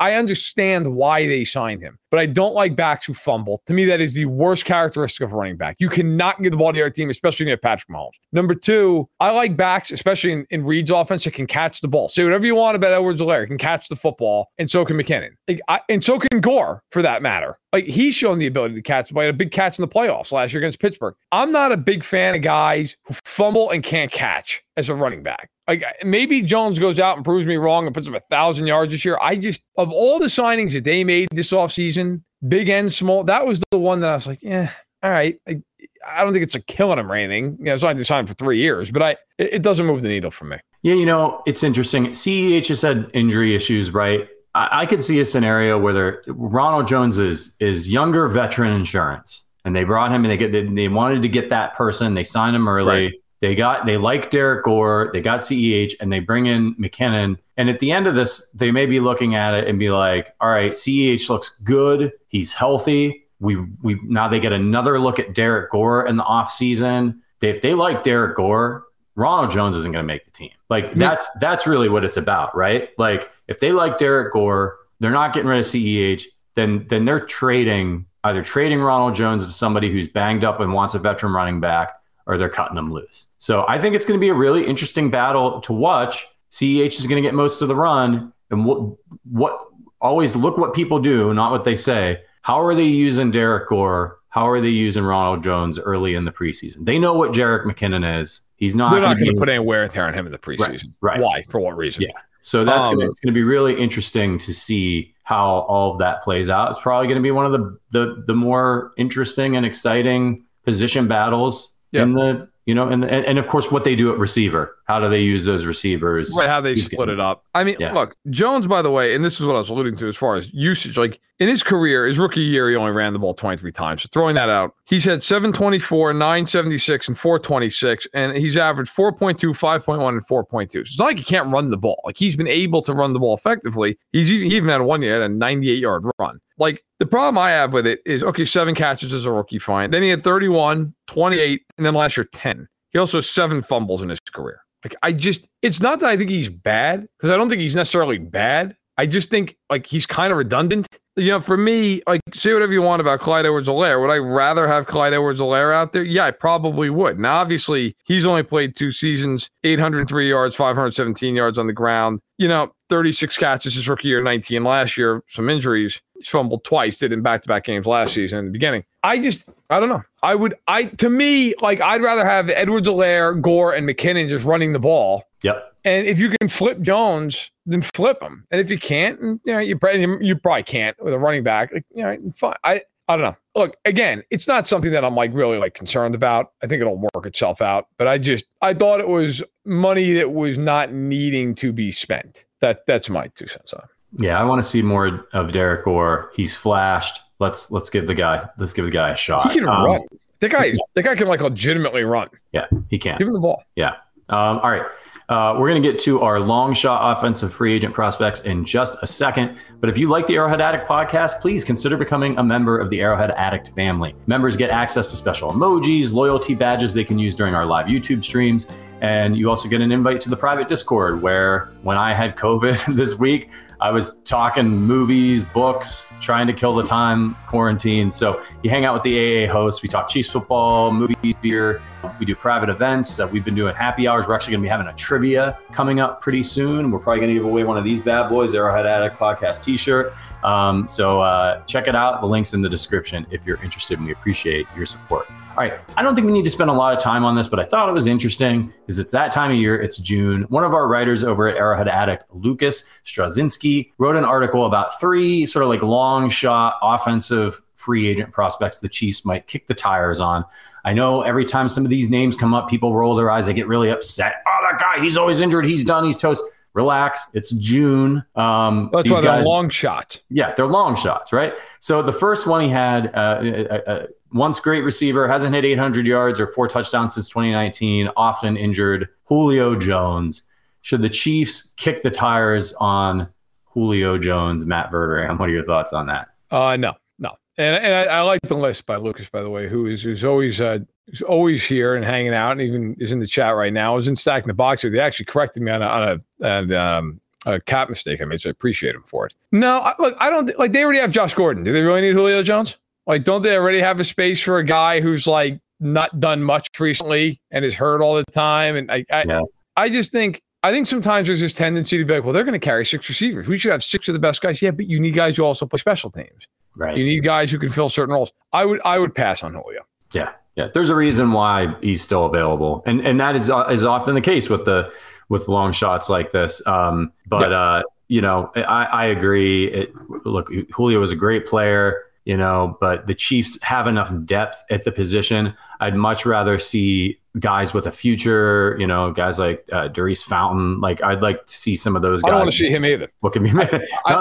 [0.00, 3.60] I understand why they signed him, but I don't like backs who fumble.
[3.66, 5.76] To me, that is the worst characteristic of running back.
[5.78, 8.12] You cannot get the ball to your team, especially near Patrick Mahomes.
[8.32, 12.08] Number two, I like backs, especially in, in Reid's offense, that can catch the ball.
[12.08, 15.60] Say whatever you want about Edwards-Helaire, can catch the football, and so can McKinnon, like,
[15.68, 17.58] I, and so can Gore for that matter.
[17.76, 19.10] Like he's shown the ability to catch.
[19.10, 21.14] He had a big catch in the playoffs last year against Pittsburgh.
[21.30, 25.22] I'm not a big fan of guys who fumble and can't catch as a running
[25.22, 25.50] back.
[25.68, 28.92] Like maybe Jones goes out and proves me wrong and puts up a thousand yards
[28.92, 29.18] this year.
[29.20, 33.44] I just of all the signings that they made this offseason, big and small, that
[33.44, 34.70] was the one that I was like, yeah,
[35.02, 35.38] all right.
[35.46, 35.60] I,
[36.08, 37.58] I don't think it's a killing him or anything.
[37.58, 40.00] You know, it's not to sign for three years, but I it, it doesn't move
[40.00, 40.56] the needle for me.
[40.80, 42.06] Yeah, you know, it's interesting.
[42.06, 44.30] CEH has had injury issues, right?
[44.56, 49.76] I, I could see a scenario where Ronald Jones is is younger veteran insurance and
[49.76, 52.14] they brought him and they get they, they wanted to get that person.
[52.14, 53.04] They signed him early.
[53.04, 53.12] Right.
[53.40, 57.36] They got they like Derrick Gore, they got CEH, and they bring in McKinnon.
[57.58, 60.34] And at the end of this, they may be looking at it and be like,
[60.40, 62.12] "All right, CEH looks good.
[62.28, 63.26] He's healthy.
[63.38, 67.18] We we now they get another look at Derrick Gore in the offseason.
[67.40, 68.86] They, if they like Derrick Gore,
[69.16, 70.50] Ronald Jones isn't going to make the team.
[70.68, 72.90] Like that's that's really what it's about, right?
[72.98, 76.24] Like if they like Derrick Gore, they're not getting rid of CEH.
[76.54, 80.94] Then then they're trading either trading Ronald Jones to somebody who's banged up and wants
[80.94, 81.92] a veteran running back,
[82.26, 83.28] or they're cutting them loose.
[83.38, 86.26] So I think it's going to be a really interesting battle to watch.
[86.50, 88.96] CEH is going to get most of the run, and what
[89.30, 89.58] what
[90.00, 92.22] always look what people do, not what they say.
[92.42, 94.18] How are they using Derrick Gore?
[94.28, 96.84] How are they using Ronald Jones early in the preseason?
[96.84, 98.42] They know what Jerick McKinnon is.
[98.56, 98.92] He's not.
[98.92, 100.92] They're not going to put any wear and tear on him in the preseason.
[101.00, 101.18] Right.
[101.18, 101.20] right.
[101.20, 101.44] Why?
[101.50, 102.02] For what reason?
[102.02, 102.08] Yeah.
[102.42, 105.98] So that's um, gonna, it's going to be really interesting to see how all of
[105.98, 106.70] that plays out.
[106.70, 111.08] It's probably going to be one of the the, the more interesting and exciting position
[111.08, 112.04] battles yep.
[112.04, 114.75] in the you know, and, and of course what they do at receiver.
[114.86, 116.32] How do they use those receivers?
[116.38, 117.44] Right, how they split getting, it up.
[117.54, 117.92] I mean, yeah.
[117.92, 120.36] look, Jones, by the way, and this is what I was alluding to as far
[120.36, 120.96] as usage.
[120.96, 124.04] Like in his career, his rookie year, he only ran the ball 23 times.
[124.04, 130.08] So throwing that out, he's had 724, 976, and 426, and he's averaged 4.2, 5.1,
[130.08, 130.70] and 4.2.
[130.70, 132.00] So it's not like he can't run the ball.
[132.04, 133.98] Like he's been able to run the ball effectively.
[134.12, 136.38] He's he even had one year, had a 98 yard run.
[136.58, 139.90] Like the problem I have with it is okay, seven catches as a rookie, fine.
[139.90, 142.68] Then he had 31, 28, and then last year 10.
[142.92, 144.60] He also has seven fumbles in his career.
[144.86, 147.74] Like I just, it's not that I think he's bad because I don't think he's
[147.74, 148.76] necessarily bad.
[148.96, 150.86] I just think like he's kind of redundant.
[151.16, 154.00] You know, for me, like say whatever you want about Clyde Edwards-Helaire.
[154.00, 156.04] Would I rather have Clyde Edwards-Helaire out there?
[156.04, 157.18] Yeah, I probably would.
[157.18, 162.20] Now, obviously, he's only played two seasons, 803 yards, 517 yards on the ground.
[162.38, 166.00] You know, 36 catches his rookie year, 19 last year, some injuries.
[166.24, 168.84] Fumbled twice, did in back-to-back games last season in the beginning.
[169.02, 170.02] I just, I don't know.
[170.22, 174.72] I would, I to me, like I'd rather have Edwards-Helaire, Gore, and McKinnon just running
[174.72, 175.24] the ball.
[175.42, 175.74] Yep.
[175.84, 178.44] And if you can flip Jones, then flip him.
[178.50, 181.72] And if you can't, you know, you probably, you probably can't with a running back.
[181.72, 182.54] Like, you know, fine.
[182.64, 183.36] I, I don't know.
[183.54, 186.50] Look, again, it's not something that I'm like really like concerned about.
[186.60, 187.86] I think it'll work itself out.
[187.98, 192.44] But I just, I thought it was money that was not needing to be spent.
[192.60, 193.86] That that's my two cents on.
[194.18, 196.30] Yeah, I want to see more of Derrick Gore.
[196.34, 197.20] He's flashed.
[197.38, 199.52] Let's let's give the guy let's give the guy a shot.
[199.52, 200.00] He can um, run.
[200.40, 202.28] That guy, that guy can like legitimately run.
[202.52, 203.18] Yeah, he can.
[203.18, 203.62] Give him the ball.
[203.74, 203.96] Yeah.
[204.28, 204.84] Um, all right.
[205.28, 208.96] Uh, we're going to get to our long shot offensive free agent prospects in just
[209.02, 209.58] a second.
[209.80, 213.00] But if you like the Arrowhead Addict podcast, please consider becoming a member of the
[213.00, 214.14] Arrowhead Addict family.
[214.26, 218.22] Members get access to special emojis, loyalty badges they can use during our live YouTube
[218.22, 218.66] streams.
[219.00, 222.94] And you also get an invite to the private Discord where when I had COVID
[222.96, 228.10] this week, I was talking movies, books, trying to kill the time, quarantine.
[228.10, 229.82] So you hang out with the AA hosts.
[229.82, 231.82] We talk Chiefs football, movies, beer.
[232.18, 233.20] We do private events.
[233.20, 234.26] Uh, we've been doing happy hours.
[234.26, 236.90] We're actually going to be having a trivia coming up pretty soon.
[236.90, 239.76] We're probably going to give away one of these bad boys, Arrowhead Addict Podcast t
[239.76, 240.14] shirt.
[240.42, 242.22] Um, so uh, check it out.
[242.22, 245.28] The link's in the description if you're interested, and we appreciate your support.
[245.56, 247.48] All right, I don't think we need to spend a lot of time on this,
[247.48, 249.80] but I thought it was interesting because it's that time of year.
[249.80, 250.42] It's June.
[250.50, 255.46] One of our writers over at Arrowhead Addict, Lucas Straczynski, wrote an article about three
[255.46, 260.20] sort of like long shot offensive free agent prospects the Chiefs might kick the tires
[260.20, 260.44] on.
[260.84, 263.46] I know every time some of these names come up, people roll their eyes.
[263.46, 264.42] They get really upset.
[264.46, 265.64] Oh, that guy, he's always injured.
[265.64, 266.04] He's done.
[266.04, 266.44] He's toast
[266.76, 267.28] relax.
[267.32, 268.22] It's June.
[268.36, 270.20] Um, That's why they're long shots.
[270.28, 271.54] Yeah, they're long shots, right?
[271.80, 276.06] So the first one he had, uh, uh, uh, once great receiver, hasn't hit 800
[276.06, 279.08] yards or four touchdowns since 2019, often injured.
[279.24, 280.48] Julio Jones.
[280.82, 283.28] Should the Chiefs kick the tires on
[283.64, 285.38] Julio Jones, Matt Verderame?
[285.38, 286.28] What are your thoughts on that?
[286.50, 287.30] Uh, no, no.
[287.58, 290.24] And, and I, I like the list by Lucas, by the way, who is who's
[290.24, 293.72] always uh, who's always here and hanging out, and even is in the chat right
[293.72, 293.92] now.
[293.92, 294.90] I was in stacking the box here.
[294.90, 298.40] They actually corrected me on a, on a, and, um, a cap mistake I made,
[298.40, 299.34] so I appreciate him for it.
[299.52, 300.72] No, I, look, I don't like.
[300.72, 301.64] They already have Josh Gordon.
[301.64, 302.76] Do they really need Julio Jones?
[303.06, 306.68] Like, don't they already have a space for a guy who's like not done much
[306.78, 308.76] recently and is hurt all the time?
[308.76, 309.42] And I, I, yeah.
[309.76, 312.52] I just think I think sometimes there's this tendency to be like, well, they're going
[312.52, 313.46] to carry six receivers.
[313.46, 314.60] We should have six of the best guys.
[314.60, 316.48] Yeah, but you need guys who also play special teams.
[316.76, 316.96] Right.
[316.96, 318.32] You need guys who can fill certain roles.
[318.52, 319.82] I would I would pass on Julio.
[320.12, 320.32] Yeah.
[320.56, 320.68] Yeah.
[320.72, 322.82] There's a reason why he's still available.
[322.86, 324.92] And and that is is often the case with the
[325.28, 326.66] with long shots like this.
[326.66, 327.60] Um, but yeah.
[327.60, 329.68] uh, you know, I, I agree.
[329.68, 329.92] It,
[330.24, 334.82] look, Julio was a great player you know, but the Chiefs have enough depth at
[334.82, 335.54] the position.
[335.78, 340.80] I'd much rather see guys with a future, you know, guys like uh, Daurice Fountain.
[340.80, 342.28] Like, I'd like to see some of those guys.
[342.28, 343.08] I don't want to see him either.
[343.20, 343.68] What can be none,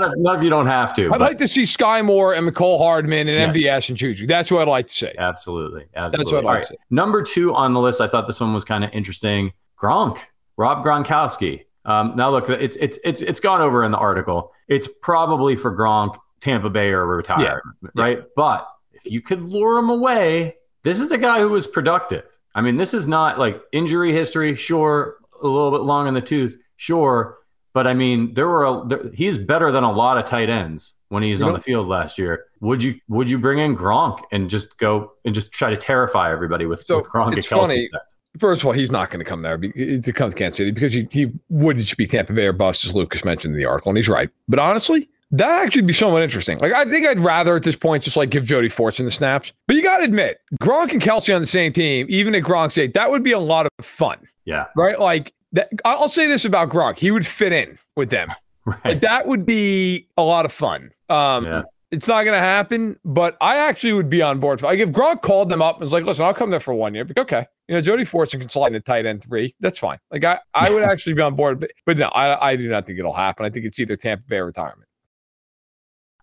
[0.04, 1.06] of, none of you don't have to.
[1.06, 1.22] I'd but.
[1.22, 3.86] like to see Skyy Moore and Mecole Hardman and yes.
[3.86, 4.28] MVS and Juju.
[4.28, 5.12] That's what I'd like to see.
[5.18, 5.86] Absolutely.
[5.96, 6.18] Absolutely.
[6.18, 6.68] That's what I'd like right.
[6.68, 6.80] to see.
[6.92, 9.52] Number two on the list, I thought this one was kind of interesting.
[9.82, 10.20] Gronk,
[10.58, 11.66] Rob Gronkowski.
[11.86, 14.52] Um, now look, it's it's it's it's gone over in the article.
[14.68, 17.90] It's probably for Gronk Tampa Bay or retire, yeah.
[17.96, 18.18] right?
[18.20, 18.24] Yeah.
[18.36, 22.24] But if you could lure him away, this is a guy who was productive.
[22.54, 26.22] I mean, this is not like injury history, sure, a little bit long in the
[26.22, 27.38] tooth, sure,
[27.76, 30.94] but I mean, there were a, there, he's better than a lot of tight ends
[31.10, 32.46] when he's on the field last year.
[32.62, 36.32] Would you would you bring in Gronk and just go and just try to terrify
[36.32, 37.82] everybody with, so with Gronk it's funny.
[37.82, 38.16] Sets?
[38.38, 40.94] First of all, he's not going to come there to come to Kansas City because
[40.94, 43.90] he, he would just be Tampa Bay or bust, as Lucas mentioned in the article,
[43.90, 44.30] and he's right.
[44.48, 46.58] But honestly, that actually be somewhat interesting.
[46.60, 49.54] Like, I think I'd rather at this point just like give Jody Fortson the snaps.
[49.68, 52.78] But you got to admit, Gronk and Kelce on the same team, even at Gronk's
[52.78, 54.20] age, that would be a lot of fun.
[54.46, 54.66] Yeah.
[54.76, 55.00] Right.
[55.00, 58.30] Like, that, I'll say this about Gronk: he would fit in with them.
[58.68, 58.84] Right.
[58.84, 60.90] Like, that would be a lot of fun.
[61.10, 61.62] Um, yeah.
[61.92, 64.64] It's not going to happen, but I actually would be on board.
[64.64, 66.96] Like if Gronk called them up and was like, "Listen, I'll come there for one
[66.96, 69.54] year," but okay, you know, Jody Fortson can slide in the tight end three.
[69.60, 70.00] That's fine.
[70.10, 72.88] Like I, I would actually be on board, but but no, I, I do not
[72.88, 73.46] think it'll happen.
[73.46, 74.85] I think it's either Tampa Bay retirement.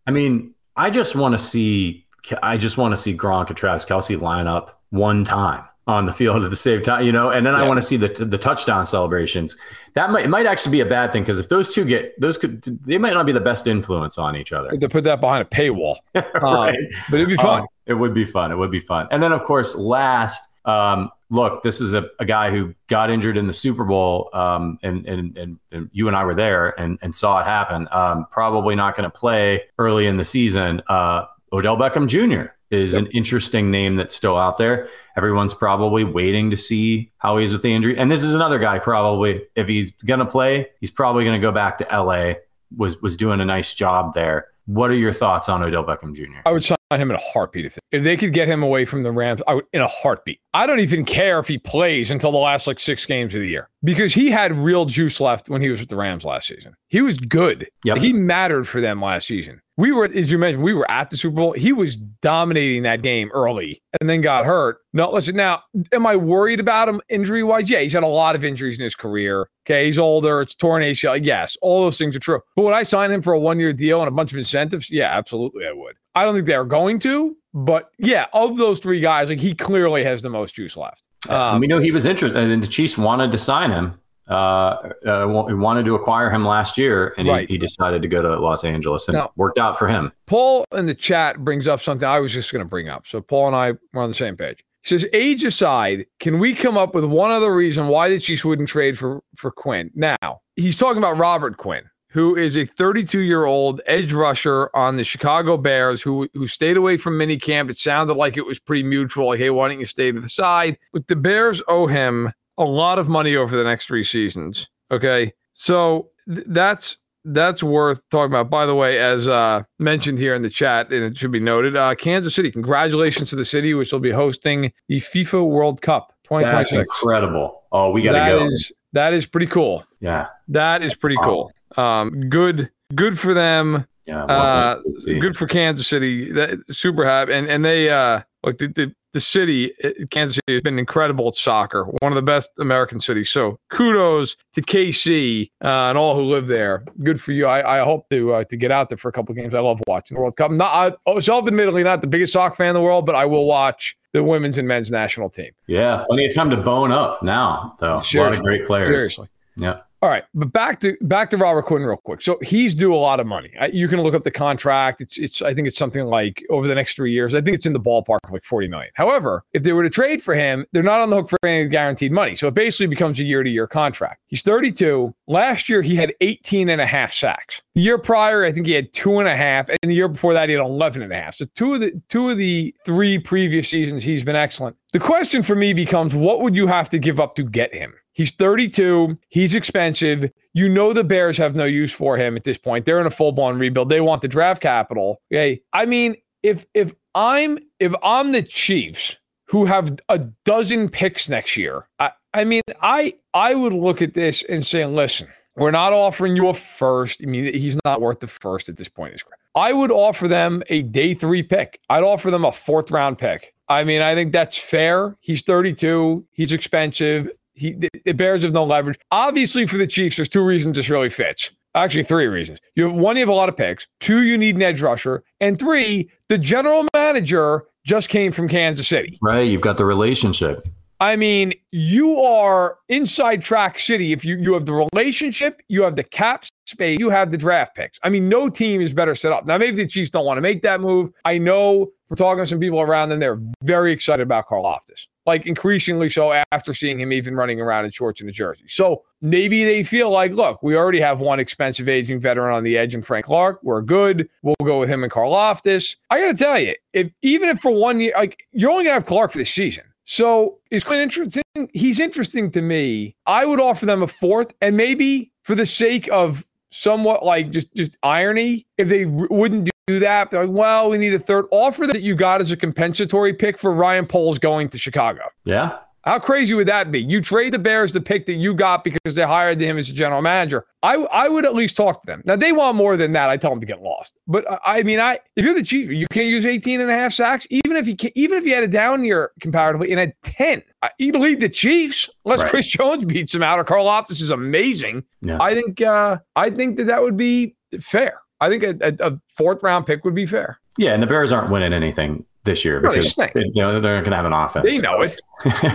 [0.07, 2.07] I mean, I just want to see.
[2.43, 6.13] I just want to see Gronk and Travis Kelce line up one time on the
[6.13, 7.63] field at the same time, you know, and then yeah.
[7.63, 9.59] I want to see the the touchdown celebrations.
[9.95, 12.39] That might it might actually be a bad thing because if those two get those
[12.39, 14.71] could they might not be the best influence on each other.
[14.71, 16.77] To put that behind a paywall, right?
[16.77, 17.63] Um, but it'd be fun.
[17.63, 18.53] Um, it would be fun.
[18.53, 19.09] It would be fun.
[19.11, 23.37] And then of course, last, um, look, this is a, a guy who got injured
[23.37, 26.99] in the Super Bowl, um, and, and, and and you and I were there and
[27.03, 27.89] and saw it happen.
[27.91, 30.83] Um, probably not going to play early in the season.
[30.89, 33.03] Uh, Odell Beckham Jr is yep.
[33.03, 34.89] an interesting name that's still out there.
[35.17, 37.99] Everyone's probably waiting to see how he's with the injury.
[37.99, 41.47] And this is another guy probably if he's going to play, he's probably going to
[41.47, 42.35] go back to LA.
[42.77, 44.49] Was was doing a nice job there.
[44.67, 46.41] What are your thoughts on Odell Beckham Jr.?
[46.47, 47.67] I would sign him in a heartbeat.
[47.67, 50.41] If, if they could get him away from the Rams, I would, in a heartbeat.
[50.55, 53.49] I don't even care if he plays until the last like six games of the
[53.49, 56.75] year because he had real juice left when he was with the Rams last season.
[56.89, 57.69] He was good.
[57.85, 57.99] Yep.
[57.99, 61.17] He mattered for them last season we were, as you mentioned, we were at the
[61.17, 61.53] Super Bowl.
[61.55, 64.79] He was dominating that game early and then got hurt.
[64.93, 67.69] No, listen, now, am I worried about him injury wise?
[67.69, 69.49] Yeah, he's had a lot of injuries in his career.
[69.67, 71.19] Okay, he's older, it's torn ACL.
[71.25, 72.41] Yes, all those things are true.
[72.55, 74.89] But would I sign him for a one year deal and a bunch of incentives?
[74.89, 75.97] Yeah, absolutely, I would.
[76.15, 80.05] I don't think they're going to, but yeah, of those three guys, like he clearly
[80.05, 81.09] has the most juice left.
[81.29, 83.99] Um, we know he was interested, and the Chiefs wanted to sign him.
[84.29, 87.49] Uh, uh, wanted to acquire him last year, and right.
[87.49, 90.13] he, he, decided to go to Los Angeles, and now, worked out for him.
[90.27, 93.07] Paul in the chat brings up something I was just going to bring up.
[93.07, 94.65] So Paul and I were on the same page.
[94.83, 98.45] He says, age aside, can we come up with one other reason why the Chiefs
[98.45, 99.91] wouldn't trade for for Quinn?
[99.95, 104.97] Now he's talking about Robert Quinn who is a 32 year old edge rusher on
[104.97, 107.71] the Chicago Bears who who stayed away from minicamp.
[107.71, 109.29] It sounded like it was pretty mutual.
[109.29, 110.79] Like, hey, why don't you stay to the side?
[110.93, 114.69] But the Bears owe him a lot of money over the next three seasons.
[114.91, 115.33] Okay.
[115.53, 118.51] So th- that's that's worth talking about.
[118.51, 121.77] By the way, as uh, mentioned here in the chat, and it should be noted,
[121.77, 126.13] uh, Kansas City, congratulations to the city, which will be hosting the FIFA World Cup
[126.25, 126.71] 2026.
[126.71, 127.63] That's incredible.
[127.71, 128.47] Oh, we got to go.
[128.47, 129.85] Is, that is pretty cool.
[130.01, 130.29] Yeah.
[130.49, 131.53] That is pretty awesome.
[131.75, 131.85] cool.
[131.85, 133.87] Um, good, good for them.
[134.07, 136.33] Yeah, uh, good for Kansas City.
[136.33, 139.73] That, super happy, and and they uh, look the, the the city,
[140.11, 141.85] Kansas City, has been incredible at soccer.
[142.01, 143.31] One of the best American cities.
[143.31, 146.85] So kudos to KC uh, and all who live there.
[147.03, 147.47] Good for you.
[147.47, 149.55] I, I hope to uh, to get out there for a couple games.
[149.55, 150.51] I love watching the World Cup.
[150.51, 153.47] Not I, oh, self-admittedly not the biggest soccer fan in the world, but I will
[153.47, 155.51] watch the women's and men's national team.
[155.67, 158.01] Yeah, plenty of time to bone up now, though.
[158.01, 158.21] Seriously.
[158.21, 158.87] A lot of great players.
[158.87, 159.29] Seriously.
[159.57, 159.81] Yeah.
[160.03, 162.23] All right, but back to back to Robert Quinn real quick.
[162.23, 163.53] So he's due a lot of money.
[163.73, 165.01] You can look up the contract.
[165.01, 167.37] It's it's I think it's something like over the next three years.
[167.37, 168.91] I think it's in the ballpark of like forty million.
[168.95, 171.69] However, if they were to trade for him, they're not on the hook for any
[171.69, 172.35] guaranteed money.
[172.35, 174.21] So it basically becomes a year to year contract.
[174.27, 175.15] He's thirty two.
[175.29, 177.63] Last year he had 18 and a half sacks.
[177.77, 180.35] The year prior, I think he had two and a half, and the year before
[180.35, 181.37] that he had 11 and a half.
[181.37, 184.77] So two of the two of the three previous seasons he's been excellent.
[184.93, 187.95] The question for me becomes, what would you have to give up to get him?
[188.13, 189.19] He's 32.
[189.29, 190.31] He's expensive.
[190.53, 192.85] You know the Bears have no use for him at this point.
[192.85, 193.89] They're in a full-blown rebuild.
[193.89, 195.21] They want the draft capital.
[195.33, 195.63] Okay.
[195.73, 201.57] I mean, if if I'm if I'm the Chiefs who have a dozen picks next
[201.57, 205.93] year, I, I mean, I I would look at this and say, listen, we're not
[205.93, 207.23] offering you a first.
[207.23, 209.23] I mean, he's not worth the first at this point.
[209.55, 211.81] I would offer them a day three pick.
[211.91, 213.55] I'd offer them a fourth round pick.
[213.69, 215.17] I mean, I think that's fair.
[215.21, 216.27] He's 32.
[216.33, 217.29] He's expensive.
[217.55, 218.99] He the, the Bears have no leverage.
[219.11, 221.51] Obviously, for the Chiefs, there's two reasons this really fits.
[221.75, 222.59] Actually, three reasons.
[222.75, 223.87] You have, one, you have a lot of picks.
[224.01, 228.87] Two, you need an edge rusher, and three, the general manager just came from Kansas
[228.87, 229.19] City.
[229.23, 230.63] Right, you've got the relationship.
[231.01, 234.13] I mean, you are inside track city.
[234.13, 237.75] If you, you have the relationship, you have the cap space, you have the draft
[237.77, 237.99] picks.
[238.03, 239.47] I mean, no team is better set up.
[239.47, 241.11] Now, maybe the Chiefs don't want to make that move.
[241.25, 245.47] I know from talking to some people around them, they're very excited about Karlaftis like
[245.47, 248.65] increasingly so after seeing him even running around in shorts and a jersey.
[248.67, 252.77] So maybe they feel like, look, we already have one expensive aging veteran on the
[252.77, 253.61] edge and Frank Clark.
[253.63, 254.29] We're good.
[254.43, 255.97] We'll go with him and Karlaftis.
[256.11, 258.95] I got to tell you, if even if for one year, like you're only gonna
[258.95, 259.85] have Clark for this season.
[260.05, 261.43] So is quite interesting.
[261.73, 263.15] He's interesting to me.
[263.27, 267.73] I would offer them a fourth, and maybe for the sake of somewhat like just
[267.75, 270.31] just irony, if they r- wouldn't do that.
[270.31, 273.59] They're like, well, we need a third offer that you got as a compensatory pick
[273.59, 275.23] for Ryan Poles going to Chicago.
[275.45, 275.79] Yeah.
[276.05, 277.01] How crazy would that be?
[277.01, 279.93] You trade the Bears the pick that you got because they hired him as a
[279.93, 280.67] general manager.
[280.83, 282.23] I I would at least talk to them.
[282.25, 283.31] Now they want more than that.
[283.31, 284.19] I tell them to get lost.
[284.27, 286.95] But uh, I mean, I if you're the chief, you can't use 18 and a
[286.95, 290.01] half sacks, even if you can, even if you had a down year comparatively and
[290.01, 290.63] had 10.
[290.99, 292.51] You lead the Chiefs unless right.
[292.51, 295.05] Chris Jones beats him out or Karlaftis is amazing.
[295.21, 295.39] Yeah.
[295.41, 298.21] I think uh, I think that that would be fair.
[298.41, 300.59] I think a, a, a, fourth round pick would be fair.
[300.77, 304.05] Yeah, and the Bears aren't winning anything this year because they, you know they're not
[304.05, 304.65] going to have an offense.
[304.65, 305.21] They know it.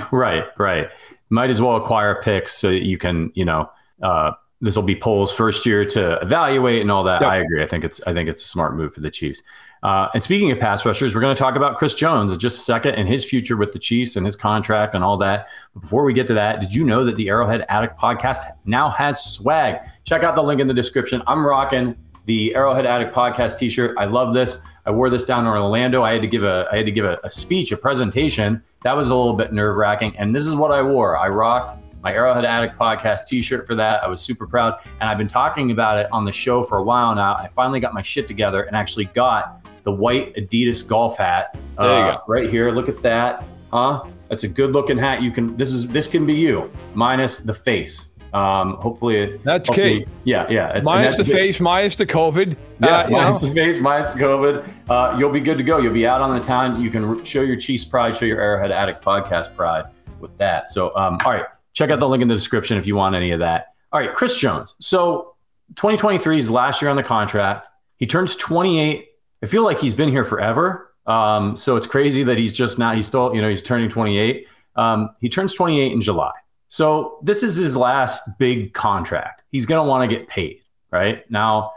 [0.11, 0.89] right, right.
[1.29, 3.69] Might as well acquire picks so that you can, you know,
[4.01, 7.21] uh, this will be Poles' first year to evaluate and all that.
[7.21, 7.29] Yep.
[7.29, 7.61] I agree.
[7.61, 9.43] I think it's I think it's a smart move for the Chiefs.
[9.83, 12.57] Uh, and speaking of pass rushers, we're going to talk about Chris Jones in just
[12.57, 15.47] a second and his future with the Chiefs and his contract and all that.
[15.73, 18.89] But before we get to that, did you know that the Arrowhead Addict podcast now
[18.89, 19.77] has swag?
[20.03, 21.21] Check out the link in the description.
[21.27, 23.95] I'm rocking the Arrowhead Addict podcast T-shirt.
[23.97, 24.59] I love this.
[24.87, 26.01] I wore this down in Orlando.
[26.03, 28.63] I had to give a I had to give a, a speech, a presentation.
[28.83, 30.15] That was a little bit nerve wracking.
[30.17, 31.17] And this is what I wore.
[31.17, 34.01] I rocked my Arrowhead Addict podcast T-shirt for that.
[34.01, 36.83] I was super proud, and I've been talking about it on the show for a
[36.83, 37.33] while now.
[37.33, 42.19] I finally got my shit together and actually got the white Adidas golf hat uh,
[42.25, 42.71] right here.
[42.71, 44.05] Look at that, huh?
[44.29, 45.21] That's a good looking hat.
[45.21, 48.16] You can this is this can be you minus the face.
[48.37, 50.11] Um, hopefully, that's hopefully, key.
[50.23, 50.77] Yeah, yeah.
[50.77, 51.33] It's, minus the good.
[51.33, 52.55] face, minus the COVID.
[52.79, 53.49] Yeah, uh, minus know.
[53.49, 54.69] the face, minus the COVID.
[54.87, 55.79] Uh, you'll be good to go.
[55.79, 56.79] You'll be out on the town.
[56.79, 59.85] You can show your Chiefs pride, show your Arrowhead Addict podcast pride
[60.19, 60.69] with that.
[60.69, 63.31] So, um, all right, check out the link in the description if you want any
[63.31, 63.73] of that.
[63.91, 64.75] All right, Chris Jones.
[64.79, 65.35] So,
[65.75, 67.67] 2023 is last year on the contract.
[67.97, 69.07] He turns 28.
[69.41, 70.93] I feel like he's been here forever.
[71.07, 74.47] Um, so it's crazy that he's just now, he's still, you know, he's turning 28.
[74.75, 76.33] Um, he turns 28 in July.
[76.67, 79.43] So this is his last big contract.
[79.51, 80.61] He's going to want to get paid,
[80.91, 81.29] right?
[81.31, 81.71] Now,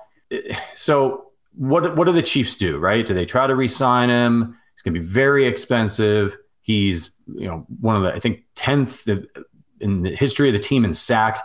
[0.75, 3.05] so what what do the Chiefs do, right?
[3.05, 4.57] Do they try to re-sign him?
[4.73, 6.37] It's going to be very expensive.
[6.63, 9.27] He's, you know, one of the I think 10th
[9.81, 11.41] in the history of the team in sacks.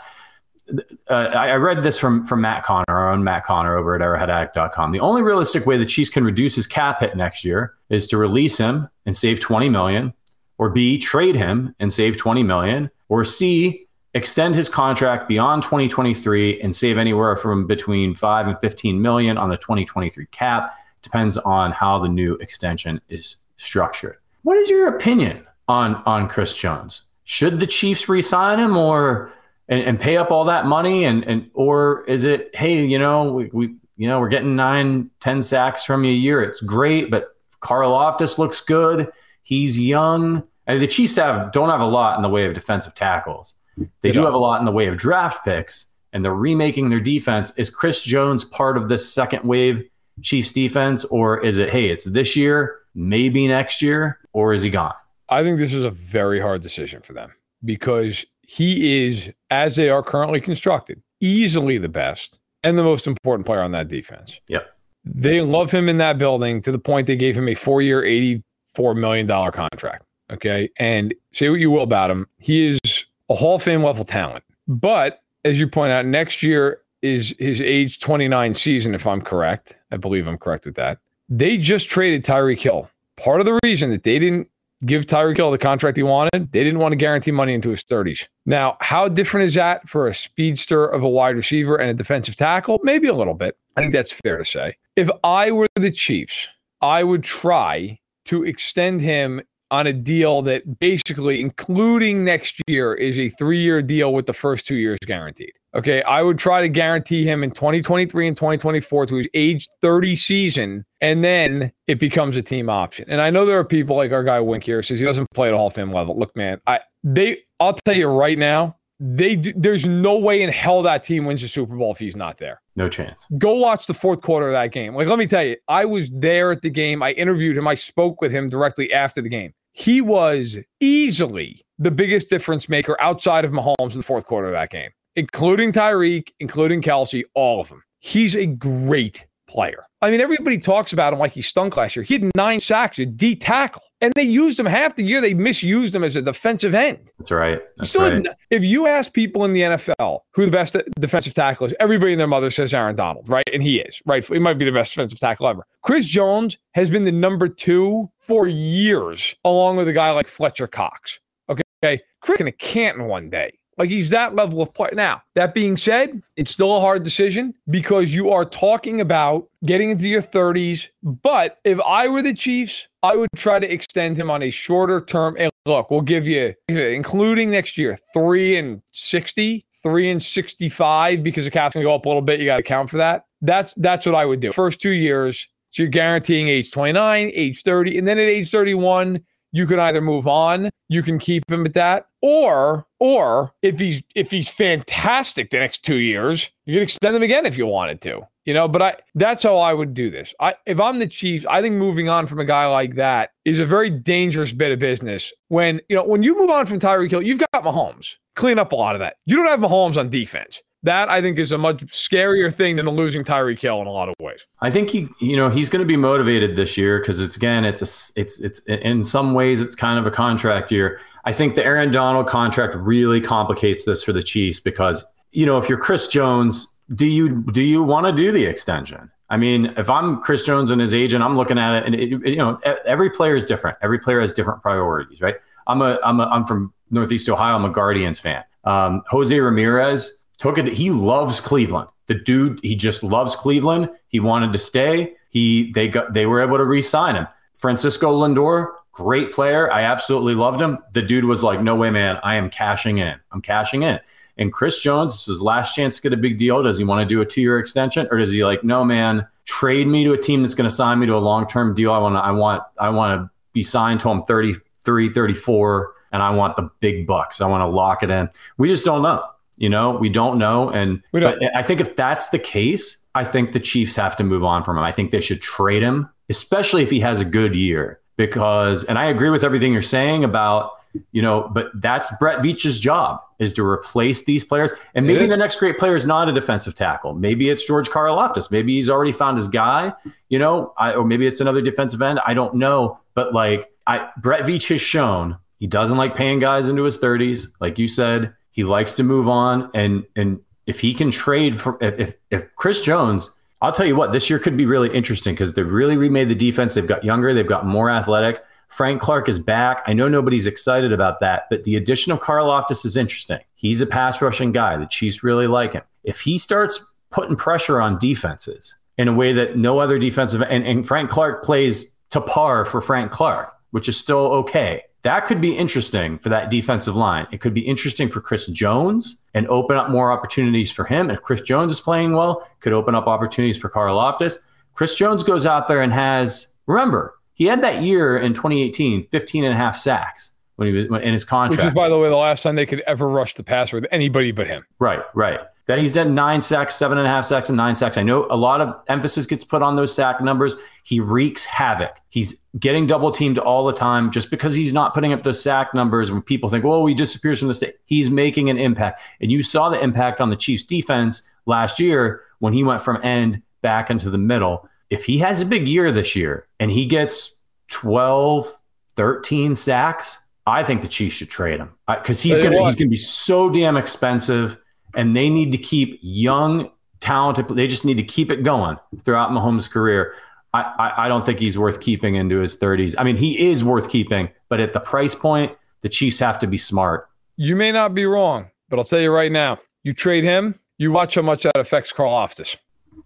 [1.09, 4.01] Uh, I, I read this from from Matt Connor, our own Matt Connor over at
[4.01, 4.91] arrowheadaddict.com.
[4.91, 8.17] The only realistic way the Chiefs can reduce his cap hit next year is to
[8.17, 10.13] release him and save 20 million,
[10.57, 16.61] or B, trade him and save 20 million, or C, extend his contract beyond 2023
[16.61, 20.71] and save anywhere from between 5 and 15 million on the 2023 cap.
[21.01, 24.17] Depends on how the new extension is structured.
[24.43, 27.03] What is your opinion on on Chris Jones?
[27.25, 29.31] Should the Chiefs re-sign him or
[29.67, 33.31] and, and pay up all that money and and or is it hey you know
[33.31, 37.09] we, we you know we're getting nine ten sacks from you a year it's great
[37.09, 39.11] but Karlaftis looks good
[39.43, 42.95] he's young and the Chiefs have don't have a lot in the way of defensive
[42.95, 44.25] tackles they, they do don't.
[44.25, 47.69] have a lot in the way of draft picks and they're remaking their defense is
[47.69, 49.87] Chris Jones part of this second wave
[50.21, 54.69] Chiefs defense or is it hey it's this year maybe next year or is he
[54.69, 54.93] gone
[55.29, 57.31] I think this is a very hard decision for them
[57.63, 63.45] because he is, as they are currently constructed, easily the best and the most important
[63.45, 64.39] player on that defense.
[64.47, 64.67] Yep.
[65.03, 68.01] They love him in that building to the point they gave him a four year,
[68.03, 70.03] $84 million contract.
[70.31, 70.69] Okay.
[70.77, 74.43] And say what you will about him, he is a Hall of Fame level talent.
[74.67, 79.77] But as you point out, next year is his age 29 season, if I'm correct.
[79.91, 80.99] I believe I'm correct with that.
[81.29, 82.89] They just traded Tyreek Hill.
[83.17, 84.49] Part of the reason that they didn't
[84.85, 86.51] give Tyreek Hill the contract he wanted.
[86.51, 88.27] They didn't want to guarantee money into his 30s.
[88.45, 92.35] Now, how different is that for a speedster of a wide receiver and a defensive
[92.35, 92.79] tackle?
[92.83, 93.57] Maybe a little bit.
[93.77, 94.75] I think that's fair to say.
[94.95, 96.47] If I were the Chiefs,
[96.81, 99.41] I would try to extend him
[99.71, 104.33] on a deal that basically, including next year, is a three year deal with the
[104.33, 105.53] first two years guaranteed.
[105.73, 106.01] Okay.
[106.03, 110.85] I would try to guarantee him in 2023 and 2024 to his age 30 season,
[111.01, 113.05] and then it becomes a team option.
[113.09, 115.49] And I know there are people like our guy Wink here says he doesn't play
[115.49, 116.17] at a Hall Fame level.
[116.17, 120.81] Look, man, I they I'll tell you right now, they there's no way in hell
[120.83, 122.61] that team wins the Super Bowl if he's not there.
[122.75, 123.25] No chance.
[123.37, 124.95] Go watch the fourth quarter of that game.
[124.95, 127.01] Like, let me tell you, I was there at the game.
[127.01, 127.67] I interviewed him.
[127.67, 129.53] I spoke with him directly after the game.
[129.71, 134.53] He was easily the biggest difference maker outside of Mahomes in the fourth quarter of
[134.53, 137.83] that game, including Tyreek, including Kelce, all of them.
[137.99, 139.85] He's a great player.
[140.01, 142.03] I mean, everybody talks about him like he stunk last year.
[142.03, 145.19] He had nine sacks, a D tackle, and they used him half the year.
[145.19, 147.11] They misused him as a defensive end.
[147.17, 147.59] That's right.
[147.77, 148.23] That's right.
[148.51, 152.19] If you ask people in the NFL who the best defensive tackle is, everybody and
[152.19, 153.49] their mother says Aaron Donald, right?
[153.51, 154.23] And he is, right?
[154.23, 155.65] He might be the best defensive tackle ever.
[155.81, 160.67] Chris Jones has been the number two for years, along with a guy like Fletcher
[160.67, 161.19] Cox.
[161.49, 162.01] Okay.
[162.21, 163.57] Chris in a Canton one day.
[163.77, 164.93] Like he's that level of player.
[164.93, 169.89] Now, that being said, it's still a hard decision because you are talking about getting
[169.89, 170.87] into your 30s.
[171.03, 175.01] But if I were the Chiefs, I would try to extend him on a shorter
[175.01, 175.35] term.
[175.37, 181.45] And look, we'll give you, including next year, three and 60, three and 65 because
[181.45, 182.39] the cap's gonna go up a little bit.
[182.39, 183.25] You got to account for that.
[183.41, 184.51] That's that's what I would do.
[184.51, 189.19] First two years, so you're guaranteeing age 29, age 30, and then at age 31,
[189.55, 194.03] you can either move on, you can keep him at that, or or if he's
[194.13, 198.01] if he's fantastic the next two years, you can extend him again if you wanted
[198.01, 198.21] to.
[198.43, 200.35] You know, but I that's how I would do this.
[200.41, 203.57] I if I'm the Chiefs, I think moving on from a guy like that is
[203.57, 205.31] a very dangerous bit of business.
[205.47, 208.17] When you know when you move on from Tyreek Hill, you've got Mahomes.
[208.35, 209.15] Clean up a lot of that.
[209.25, 212.87] You don't have Mahomes on defense that I think is a much scarier thing than
[212.87, 214.45] losing Tyreek Hill in a lot of ways.
[214.61, 217.65] I think he, you know, he's going to be motivated this year because it's again,
[217.65, 220.99] it's a, it's it's in some ways it's kind of a contract year.
[221.25, 225.57] I think the Aaron Donald contract really complicates this for the Chiefs because you know
[225.57, 229.09] if you're Chris Jones, do you do you want to do the extension?
[229.29, 232.29] I mean, if I'm Chris Jones and his agent, I'm looking at it, and it,
[232.29, 233.75] you know, every player is different.
[233.81, 235.35] Every player has different priorities, right?
[235.65, 237.55] I'm a I'm a I'm from Northeast Ohio.
[237.55, 238.43] I'm a Guardians fan.
[238.65, 240.67] Um, Jose Ramirez took it.
[240.67, 241.89] He loves Cleveland.
[242.07, 243.89] The dude, he just loves Cleveland.
[244.07, 245.15] He wanted to stay.
[245.29, 247.27] He they got they were able to re-sign him.
[247.55, 249.71] Francisco Lindor, great player.
[249.71, 250.77] I absolutely loved him.
[250.93, 252.19] The dude was like, "No way, man!
[252.23, 253.15] I am cashing in.
[253.31, 253.99] I'm cashing in."
[254.37, 256.61] And Chris Jones, this is his last chance to get a big deal.
[256.61, 259.87] Does he want to do a two-year extension, or does he like, "No, man, trade
[259.87, 261.91] me to a team that's going to sign me to a long-term deal.
[261.91, 262.19] I want to.
[262.19, 262.63] I want.
[262.77, 267.39] I want to be signed to him 33, 34, and I want the big bucks.
[267.39, 269.23] I want to lock it in." We just don't know.
[269.57, 270.69] You know, we don't know.
[270.69, 274.43] And but I think if that's the case, I think the Chiefs have to move
[274.43, 274.83] on from him.
[274.83, 277.99] I think they should trade him, especially if he has a good year.
[278.17, 280.71] Because, and I agree with everything you're saying about,
[281.11, 284.71] you know, but that's Brett Veach's job is to replace these players.
[284.93, 287.13] And maybe the next great player is not a defensive tackle.
[287.13, 288.51] Maybe it's George Karlaftis.
[288.51, 289.91] Maybe he's already found his guy,
[290.29, 292.21] you know, I, or maybe it's another defensive end.
[292.25, 292.99] I don't know.
[293.15, 297.49] But like, I, Brett Veach has shown he doesn't like paying guys into his 30s.
[297.59, 299.69] Like you said, he likes to move on.
[299.73, 304.13] And, and if he can trade for, if, if Chris Jones, I'll tell you what,
[304.13, 306.73] this year could be really interesting because they've really remade the defense.
[306.73, 308.41] They've got younger, they've got more athletic.
[308.69, 309.83] Frank Clark is back.
[309.87, 313.39] I know nobody's excited about that, but the addition of Karlaftis is interesting.
[313.55, 314.77] He's a pass rushing guy.
[314.77, 315.83] The Chiefs really like him.
[316.05, 320.65] If he starts putting pressure on defenses in a way that no other defensive and,
[320.65, 324.81] and Frank Clark plays to par for Frank Clark, which is still okay.
[325.05, 327.27] That could be interesting for that defensive line.
[327.31, 331.11] It could be interesting for Chris Jones and open up more opportunities for him.
[331.11, 334.39] If Chris Jones is playing well, could open up opportunities for Karlaftis.
[334.73, 339.43] Chris Jones goes out there and has, remember, he had that year in 2018, 15
[339.43, 341.61] and a half sacks when he was in his contract.
[341.61, 343.85] Which is, by the way, the last time they could ever rush the passer with
[343.91, 344.65] anybody but him.
[344.79, 345.39] Right, right.
[345.67, 347.97] That he's at nine sacks, seven and a half sacks, and nine sacks.
[347.97, 350.55] I know a lot of emphasis gets put on those sack numbers.
[350.83, 351.97] He wreaks havoc.
[352.09, 355.73] He's getting double teamed all the time just because he's not putting up those sack
[355.73, 357.75] numbers when people think, oh, he disappears from the state.
[357.85, 359.01] He's making an impact.
[359.21, 362.99] And you saw the impact on the Chiefs defense last year when he went from
[363.03, 364.69] end back into the middle.
[364.91, 367.35] If he has a big year this year and he gets
[367.69, 368.47] 12,
[368.95, 372.75] 13 sacks, I think the Chiefs should trade him uh, because he's going to he's
[372.75, 374.57] going to be so damn expensive
[374.95, 377.49] and they need to keep young, talented.
[377.49, 380.15] They just need to keep it going throughout Mahomes' career.
[380.53, 382.95] I, I, I don't think he's worth keeping into his 30s.
[382.97, 386.47] I mean, he is worth keeping, but at the price point, the Chiefs have to
[386.47, 387.09] be smart.
[387.35, 390.91] You may not be wrong, but I'll tell you right now, you trade him, you
[390.91, 392.57] watch how much that affects Karlaftis.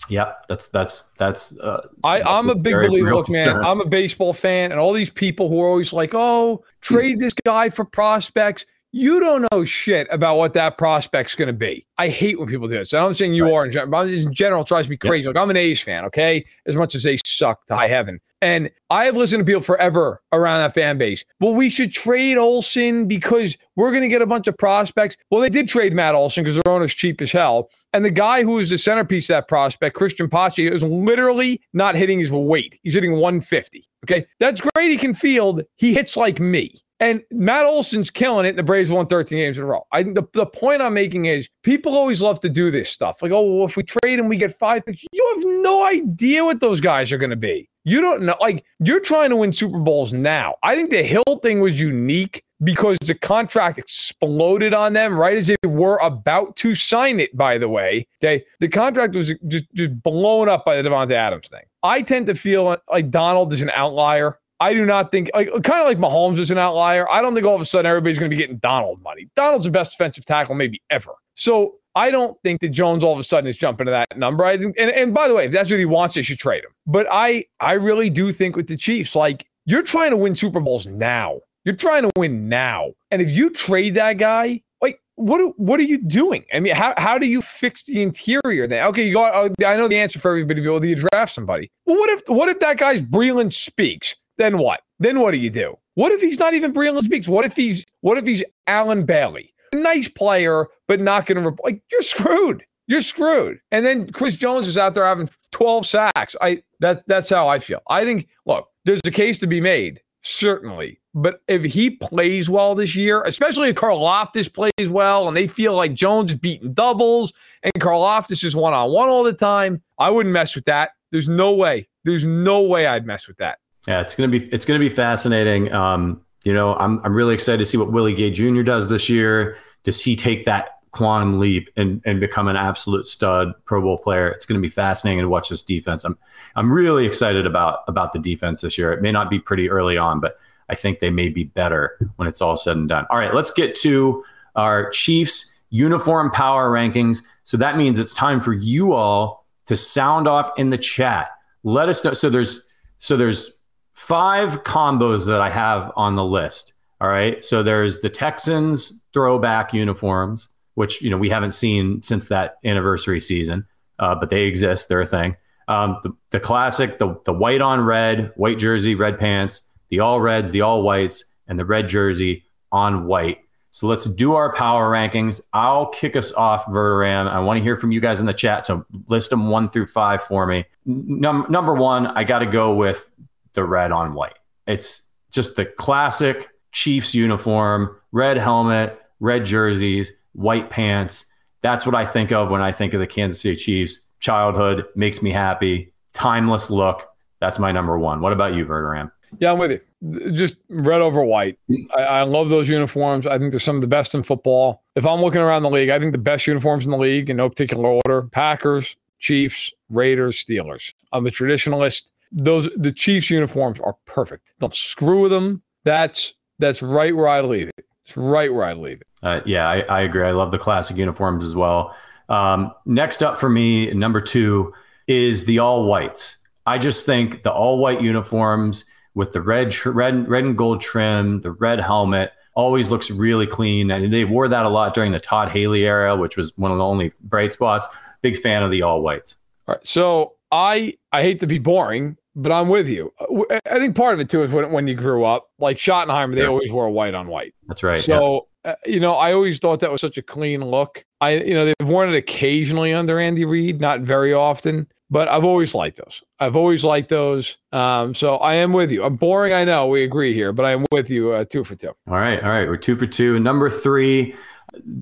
[0.07, 1.57] Yeah, that's that's that's.
[1.59, 3.13] Uh, I I'm a big believer.
[3.13, 3.57] Look, concern.
[3.57, 7.19] man, I'm a baseball fan, and all these people who are always like, "Oh, trade
[7.19, 11.85] this guy for prospects." You don't know shit about what that prospect's going to be.
[11.99, 12.91] I hate when people do this.
[12.91, 13.53] I'm saying you right.
[13.53, 15.27] are in general, but in general, it drives me crazy.
[15.27, 16.43] Like I'm an A's fan, okay?
[16.65, 18.19] As much as they suck to high heaven.
[18.41, 21.23] And I have listened to people forever around that fan base.
[21.39, 25.17] Well, we should trade Olson because we're going to get a bunch of prospects.
[25.29, 27.69] Well, they did trade Matt Olson because their owner's cheap as hell.
[27.93, 31.95] And the guy who is the centerpiece of that prospect, Cristian Pache, is literally not
[31.95, 32.79] hitting his weight.
[32.81, 33.83] He's hitting 150.
[34.05, 34.25] Okay.
[34.39, 34.89] That's great.
[34.89, 35.61] He can field.
[35.75, 36.73] He hits like me.
[36.99, 38.55] And Matt Olson's killing it.
[38.55, 39.85] The Braves won 13 games in a row.
[39.91, 43.21] I the, the point I'm making is people always love to do this stuff.
[43.21, 46.43] Like, oh, well, if we trade and we get five picks, you have no idea
[46.43, 47.69] what those guys are going to be.
[47.85, 48.35] You don't know.
[48.41, 50.55] Like, you're trying to win Super Bowls now.
[50.61, 55.47] I think the Hill thing was unique because the contract exploded on them right as
[55.47, 58.07] they were about to sign it, by the way.
[58.21, 58.43] Okay.
[58.59, 61.63] The contract was just, just blown up by the Davante Adams thing.
[61.81, 64.39] I tend to feel like Donald is an outlier.
[64.59, 67.09] I do not think, like, kind of like Mahomes is an outlier.
[67.09, 69.29] I don't think all of a sudden everybody's going to be getting Donald money.
[69.35, 71.13] Donald's the best defensive tackle maybe ever.
[71.35, 74.45] So I don't think that Jones all of a sudden is jumping to that number.
[74.45, 76.63] I think, and, and by the way, if that's what he wants, they should trade
[76.63, 76.71] him.
[76.85, 80.59] But I, I really do think with the Chiefs, like you're trying to win Super
[80.59, 81.39] Bowls now.
[81.65, 85.83] You're trying to win now, and if you trade that guy, like what, what are
[85.83, 86.45] you doing?
[86.53, 88.87] I mean, how, how do you fix the interior then?
[88.87, 89.23] Okay, you go.
[89.25, 90.65] Uh, I know the answer for everybody.
[90.65, 91.69] Well, you draft somebody.
[91.85, 94.15] Well, what if what if that guy's Breeland Speaks?
[94.39, 94.81] Then what?
[94.97, 95.77] Then what do you do?
[95.93, 97.27] What if he's not even Breeland Speaks?
[97.27, 99.53] What if he's what if he's Allen Bailey?
[99.73, 102.63] Nice player, but not going to like you're screwed.
[102.87, 103.59] You're screwed.
[103.71, 106.35] And then Chris Jones is out there having 12 sacks.
[106.41, 107.81] I that that's how I feel.
[107.89, 110.99] I think look, there's a case to be made, certainly.
[111.13, 115.73] But if he plays well this year, especially if Karlaftis plays well and they feel
[115.75, 117.33] like Jones is beating doubles
[117.63, 120.91] and Karlaftis is one on one all the time, I wouldn't mess with that.
[121.11, 121.87] There's no way.
[122.05, 123.59] There's no way I'd mess with that.
[123.87, 125.71] Yeah, it's gonna be it's gonna be fascinating.
[125.71, 128.61] Um, you know, I'm I'm really excited to see what Willie Gay Jr.
[128.61, 129.57] does this year.
[129.83, 134.27] Does he take that quantum leap and, and become an absolute stud Pro Bowl player?
[134.29, 136.03] It's to be fascinating to watch this defense.
[136.03, 136.17] I'm
[136.55, 138.91] I'm really excited about about the defense this year.
[138.91, 140.37] It may not be pretty early on, but
[140.69, 143.05] I think they may be better when it's all said and done.
[143.09, 144.23] All right, let's get to
[144.55, 147.23] our Chiefs uniform power rankings.
[147.43, 151.31] So that means it's time for you all to sound off in the chat.
[151.63, 152.13] Let us know.
[152.13, 152.67] So there's
[152.97, 153.58] so there's
[153.99, 156.73] five combos that I have on the list.
[157.01, 157.43] All right.
[157.43, 163.19] So there's the Texans throwback uniforms, which, you know, we haven't seen since that anniversary
[163.19, 163.67] season,
[163.99, 164.87] uh, but they exist.
[164.87, 165.35] They're a thing.
[165.67, 170.21] Um, the, the classic, the, the white on red, white jersey, red pants, the all
[170.21, 173.39] reds, the all whites, and the red jersey on white.
[173.71, 175.41] So let's do our power rankings.
[175.51, 177.29] I'll kick us off, Verderame.
[177.29, 178.65] I want to hear from you guys in the chat.
[178.65, 180.65] So list them one through five for me.
[180.85, 183.09] Num- number one, I got to go with
[183.53, 184.37] the red on white.
[184.67, 191.25] It's just the classic Chiefs uniform, red helmet, red jerseys, white pants.
[191.61, 193.99] That's what I think of when I think of the Kansas City Chiefs.
[194.19, 195.93] Childhood makes me happy.
[196.13, 197.07] Timeless look.
[197.39, 198.21] That's my number one.
[198.21, 199.11] What about you, Verderame?
[199.39, 200.31] Yeah, I'm with you.
[200.31, 201.59] Just red over white.
[201.95, 203.27] I, I, love those uniforms.
[203.27, 204.83] I think they're some of the best in football.
[204.95, 207.37] If I'm looking around the league, I think the best uniforms in the league in
[207.37, 210.93] no particular order Packers, Chiefs, Raiders, Steelers.
[211.11, 212.09] I'm a traditionalist.
[212.31, 214.53] Those the Chiefs uniforms are perfect.
[214.59, 215.63] Don't screw with them.
[215.83, 217.85] That's that's right where I leave it.
[218.05, 219.07] It's right where I leave it.
[219.21, 220.23] Uh, yeah, I, I, agree.
[220.23, 221.95] I love the classic uniforms as well.
[222.29, 224.73] Um, next up for me, number two
[225.07, 226.37] is the all whites.
[226.65, 231.41] I just think the all white uniforms with the red, red, red and gold trim,
[231.41, 233.89] the red helmet always looks really clean.
[233.91, 236.77] And they wore that a lot during the Todd Haley era, which was one of
[236.77, 237.87] the only bright spots.
[238.21, 239.37] Big fan of the all whites.
[239.67, 239.87] All right.
[239.87, 243.13] So I I hate to be boring, but I'm with you.
[243.19, 246.35] Uh, I think part of it too is when when you grew up, like Schottenheimer,
[246.35, 247.53] they always wore white on white.
[247.67, 248.01] That's right.
[248.01, 248.71] So yeah.
[248.71, 251.03] uh, you know, I always thought that was such a clean look.
[251.21, 255.43] I you know they've worn it occasionally under Andy Reid, not very often but I've
[255.43, 256.23] always liked those.
[256.39, 257.57] I've always liked those.
[257.71, 259.03] Um, so I am with you.
[259.03, 259.87] I'm boring, I know.
[259.87, 261.31] We agree here, but I am with you.
[261.31, 261.89] Uh, two for two.
[262.07, 262.67] All right, all right.
[262.67, 263.39] We're two for two.
[263.39, 264.35] Number three.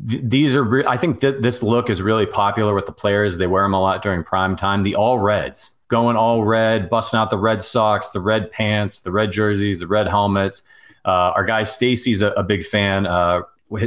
[0.08, 0.64] Th- these are.
[0.64, 3.38] Re- I think that this look is really popular with the players.
[3.38, 4.84] They wear them a lot during prime time.
[4.84, 9.12] The all reds, going all red, busting out the red socks, the red pants, the
[9.12, 10.62] red jerseys, the red helmets.
[11.06, 13.06] Uh, our guy Stacy's a, a big fan.
[13.06, 13.42] Uh,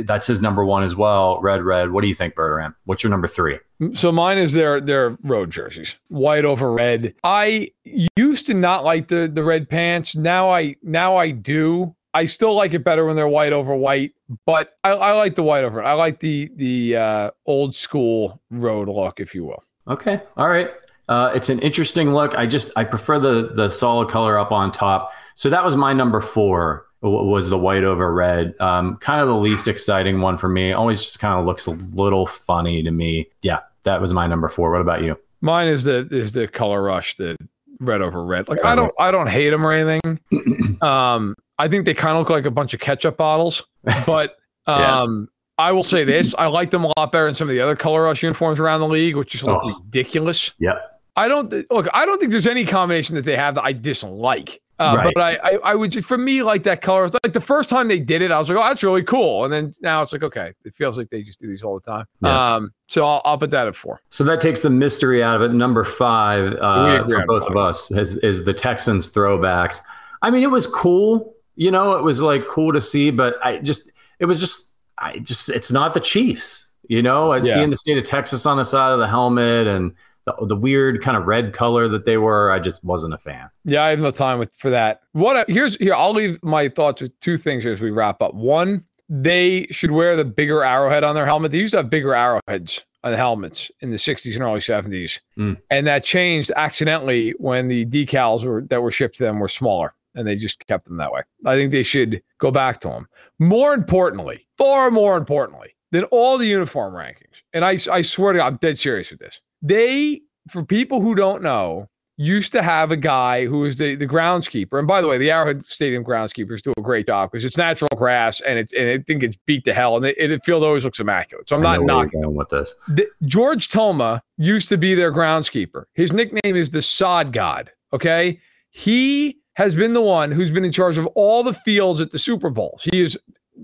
[0.04, 1.40] that's his number one as well.
[1.40, 1.90] Red, red.
[1.90, 2.74] What do you think, Verderame?
[2.84, 3.58] What's your number three?
[3.94, 7.14] So mine is their their road jerseys, white over red.
[7.24, 10.14] I used to not like the the red pants.
[10.14, 11.94] Now I now I do.
[12.12, 14.12] I still like it better when they're white over white,
[14.44, 15.82] but I, I like the white over.
[15.82, 19.62] I like the the uh, old school road look, if you will.
[19.88, 20.70] Okay, all right.
[21.10, 22.36] Uh, it's an interesting look.
[22.36, 25.12] I just I prefer the the solid color up on top.
[25.34, 28.54] So that was my number four was the white over red.
[28.60, 30.72] Um, kind of the least exciting one for me.
[30.72, 33.28] Always just kind of looks a little funny to me.
[33.42, 34.70] Yeah, that was my number four.
[34.70, 35.18] What about you?
[35.40, 37.36] Mine is the is the color rush, the
[37.80, 38.48] red over red.
[38.48, 40.20] Like I don't I don't hate them or anything.
[40.80, 43.66] um, I think they kind of look like a bunch of ketchup bottles,
[44.06, 44.36] but
[44.66, 45.28] um.
[45.28, 45.36] Yeah.
[45.58, 47.76] I will say this: I like them a lot better than some of the other
[47.76, 49.60] color rush uniforms around the league, which is oh.
[49.84, 50.52] ridiculous.
[50.58, 50.78] Yeah,
[51.20, 51.86] I don't look.
[51.92, 54.62] I don't think there's any combination that they have that I dislike.
[54.78, 55.12] Uh, right.
[55.14, 57.98] But I, I, I would for me, like that color, like the first time they
[57.98, 59.44] did it, I was like, oh, that's really cool.
[59.44, 61.84] And then now it's like, okay, it feels like they just do these all the
[61.84, 62.06] time.
[62.24, 62.54] Yeah.
[62.54, 64.00] Um, so I'll, I'll put that at four.
[64.08, 65.52] So that takes the mystery out of it.
[65.52, 67.50] Number five uh, for both five.
[67.50, 69.82] of us is, is the Texans throwbacks.
[70.22, 71.34] I mean, it was cool.
[71.56, 75.18] You know, it was like cool to see, but I just, it was just, I
[75.18, 76.68] just, it's not the Chiefs.
[76.88, 77.54] You know, I'd yeah.
[77.54, 79.92] seen the state of Texas on the side of the helmet and
[80.26, 83.48] the, the weird kind of red color that they were, I just wasn't a fan.
[83.64, 85.00] Yeah, I have no time with for that.
[85.12, 88.34] What here's here, I'll leave my thoughts with two things here as we wrap up.
[88.34, 91.52] One, they should wear the bigger arrowhead on their helmet.
[91.52, 95.20] They used to have bigger arrowheads on the helmets in the 60s and early 70s.
[95.38, 95.56] Mm.
[95.70, 99.94] And that changed accidentally when the decals were that were shipped to them were smaller
[100.14, 101.22] and they just kept them that way.
[101.46, 103.06] I think they should go back to them.
[103.38, 108.38] More importantly, far more importantly than all the uniform rankings, and I, I swear to
[108.38, 109.40] God, I'm dead serious with this.
[109.62, 111.88] They, for people who don't know,
[112.20, 114.78] used to have a guy who was the, the groundskeeper.
[114.78, 117.88] And by the way, the Arrowhead Stadium groundskeepers do a great job because it's natural
[117.96, 120.84] grass and it's and it think it's beat to hell and it, it field always
[120.84, 121.48] looks immaculate.
[121.48, 122.74] So I'm not knocking going with this.
[122.88, 125.84] The, George Toma used to be their groundskeeper.
[125.94, 127.70] His nickname is the Sod God.
[127.94, 128.38] Okay,
[128.68, 132.18] he has been the one who's been in charge of all the fields at the
[132.18, 132.86] Super Bowls.
[132.90, 133.18] He is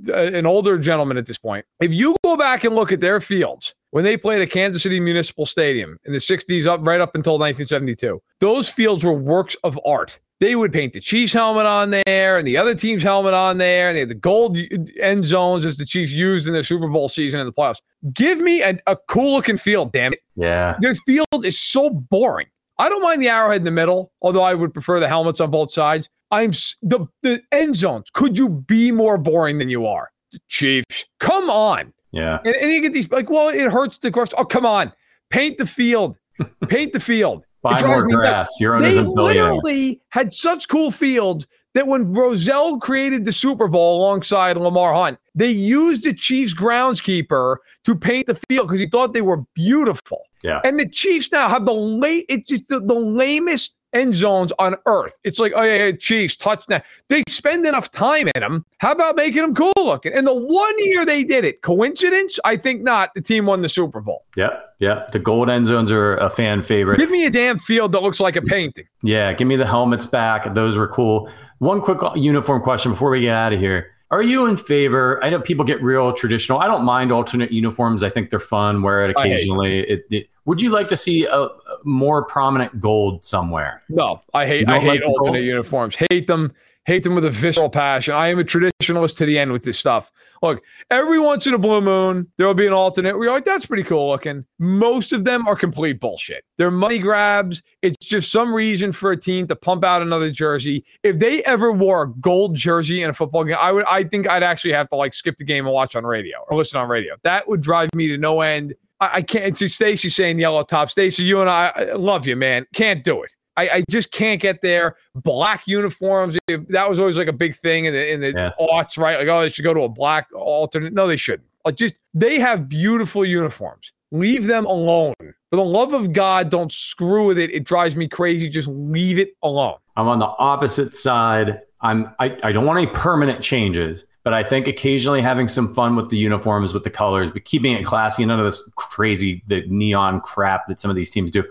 [0.09, 1.67] uh, an older gentleman at this point.
[1.81, 5.01] If you go back and look at their fields when they played at Kansas City
[5.01, 9.81] Municipal Stadium in the 60s up right up until 1972, those fields were works of
[9.87, 10.21] art.
[10.39, 13.89] They would paint the Chiefs helmet on there and the other team's helmet on there.
[13.89, 14.59] And they had the gold
[15.01, 17.79] end zones as the Chiefs used in their Super Bowl season in the playoffs.
[18.13, 20.21] Give me a, a cool looking field, damn it.
[20.35, 20.77] Yeah.
[20.79, 22.49] Their field is so boring.
[22.79, 25.51] I don't mind the arrowhead in the middle, although I would prefer the helmets on
[25.51, 26.11] both sides.
[26.31, 26.51] I'm
[26.83, 28.11] the the end zones.
[28.13, 30.11] Could you be more boring than you are?
[30.49, 31.95] Chiefs, come on.
[32.17, 32.39] Yeah.
[32.45, 34.31] And, and you get these like, well, it hurts the grass.
[34.37, 34.93] Oh, come on.
[35.31, 36.17] Paint the field.
[36.69, 37.45] Paint the field.
[37.63, 38.51] Buy more grass.
[38.61, 43.99] Your owners they literally had such cool fields that when Rozelle created the Super Bowl
[43.99, 49.13] alongside Lamar Hunt, they used the Chiefs groundskeeper to paint the field because he thought
[49.13, 50.23] they were beautiful.
[50.43, 50.61] Yeah.
[50.65, 54.77] And the Chiefs now have the late, it's just the, the lamest end zones on
[54.87, 55.15] earth.
[55.25, 56.83] It's like, oh yeah, Chiefs touchdown.
[57.09, 58.65] They spend enough time in them.
[58.79, 60.13] How about making them cool looking?
[60.13, 62.39] And the one year they did it, coincidence?
[62.45, 63.11] I think not.
[63.15, 64.25] The team won the Super Bowl.
[64.37, 65.13] Yep, yep.
[65.13, 66.99] The gold end zones are a fan favorite.
[66.99, 68.85] Give me a damn field that looks like a painting.
[69.03, 70.55] Yeah, give me the helmets back.
[70.55, 71.31] Those were cool.
[71.59, 73.93] One quick uniform question before we get out of here.
[74.11, 75.23] Are you in favor?
[75.25, 76.61] I know people get real traditional.
[76.61, 78.05] I don't mind alternate uniforms.
[78.05, 78.83] I think they're fun.
[78.83, 79.81] Wear it oh, occasionally.
[79.81, 81.51] It, it, would you like to see a, a,
[81.83, 83.83] more prominent gold somewhere?
[83.89, 84.69] No, I hate.
[84.69, 85.97] I hate like alternate uniforms.
[86.11, 86.53] Hate them.
[86.85, 88.15] Hate them with a visceral passion.
[88.15, 90.13] I am a traditionalist to the end with this stuff.
[90.47, 93.19] Look, every once in a blue moon, there will be an alternate.
[93.19, 94.45] We're like, that's pretty cool looking.
[94.59, 96.45] Most of them are complete bullshit.
[96.57, 97.63] They're money grabs.
[97.83, 100.85] It's just some reason for a team to pump out another jersey.
[101.03, 104.29] If they ever wore a gold jersey in a football game, I would I think
[104.29, 106.89] I'd actually have to like skip the game and watch on radio or listen on
[106.89, 107.17] radio.
[107.23, 108.75] That would drive me to no end.
[109.01, 110.91] I, I can't see Stacy saying yellow top.
[110.91, 112.67] Stacy, you and I, I love you, man.
[112.75, 113.35] Can't do it.
[113.57, 114.97] I, I, just can't get there.
[115.15, 118.51] Black uniforms, eh, that was always like a big thing in the in the yeah.
[118.61, 119.19] aughts, right?
[119.19, 120.93] Like, oh, they should go to a black alternate.
[120.93, 121.49] No, they shouldn't.
[121.65, 123.93] Like, just they have beautiful uniforms.
[124.13, 125.15] Leave them alone.
[125.21, 127.51] For the love of God, don't screw with it.
[127.51, 128.49] It drives me crazy.
[128.49, 129.79] Just leave it alone.
[129.97, 131.61] I'm on the opposite side.
[131.81, 135.97] I'm I, I don't want any permanent changes, but I think occasionally having some fun
[135.97, 139.65] with the uniforms, with the colors, but keeping it classy, none of this crazy the
[139.69, 141.45] neon crap that some of these teams do.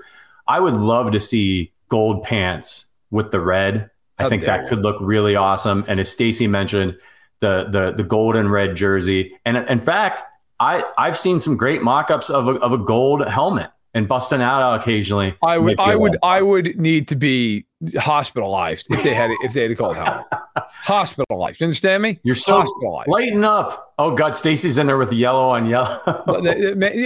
[0.47, 3.89] I would love to see gold pants with the red.
[4.17, 5.83] I oh, think that could look really awesome.
[5.87, 6.97] And as Stacy mentioned,
[7.39, 9.37] the the the gold and red jersey.
[9.45, 10.23] And in fact,
[10.59, 14.75] I I've seen some great mock-ups of a, of a gold helmet and busting out
[14.79, 15.35] occasionally.
[15.43, 17.65] I would I would I would need to be
[17.97, 20.25] hospitalized if they had if they had a gold helmet.
[20.57, 21.59] hospitalized.
[21.59, 22.19] You understand me?
[22.23, 23.09] You're so hospitalized.
[23.09, 23.93] Lighten up.
[23.97, 25.99] Oh God, Stacy's in there with yellow on yellow.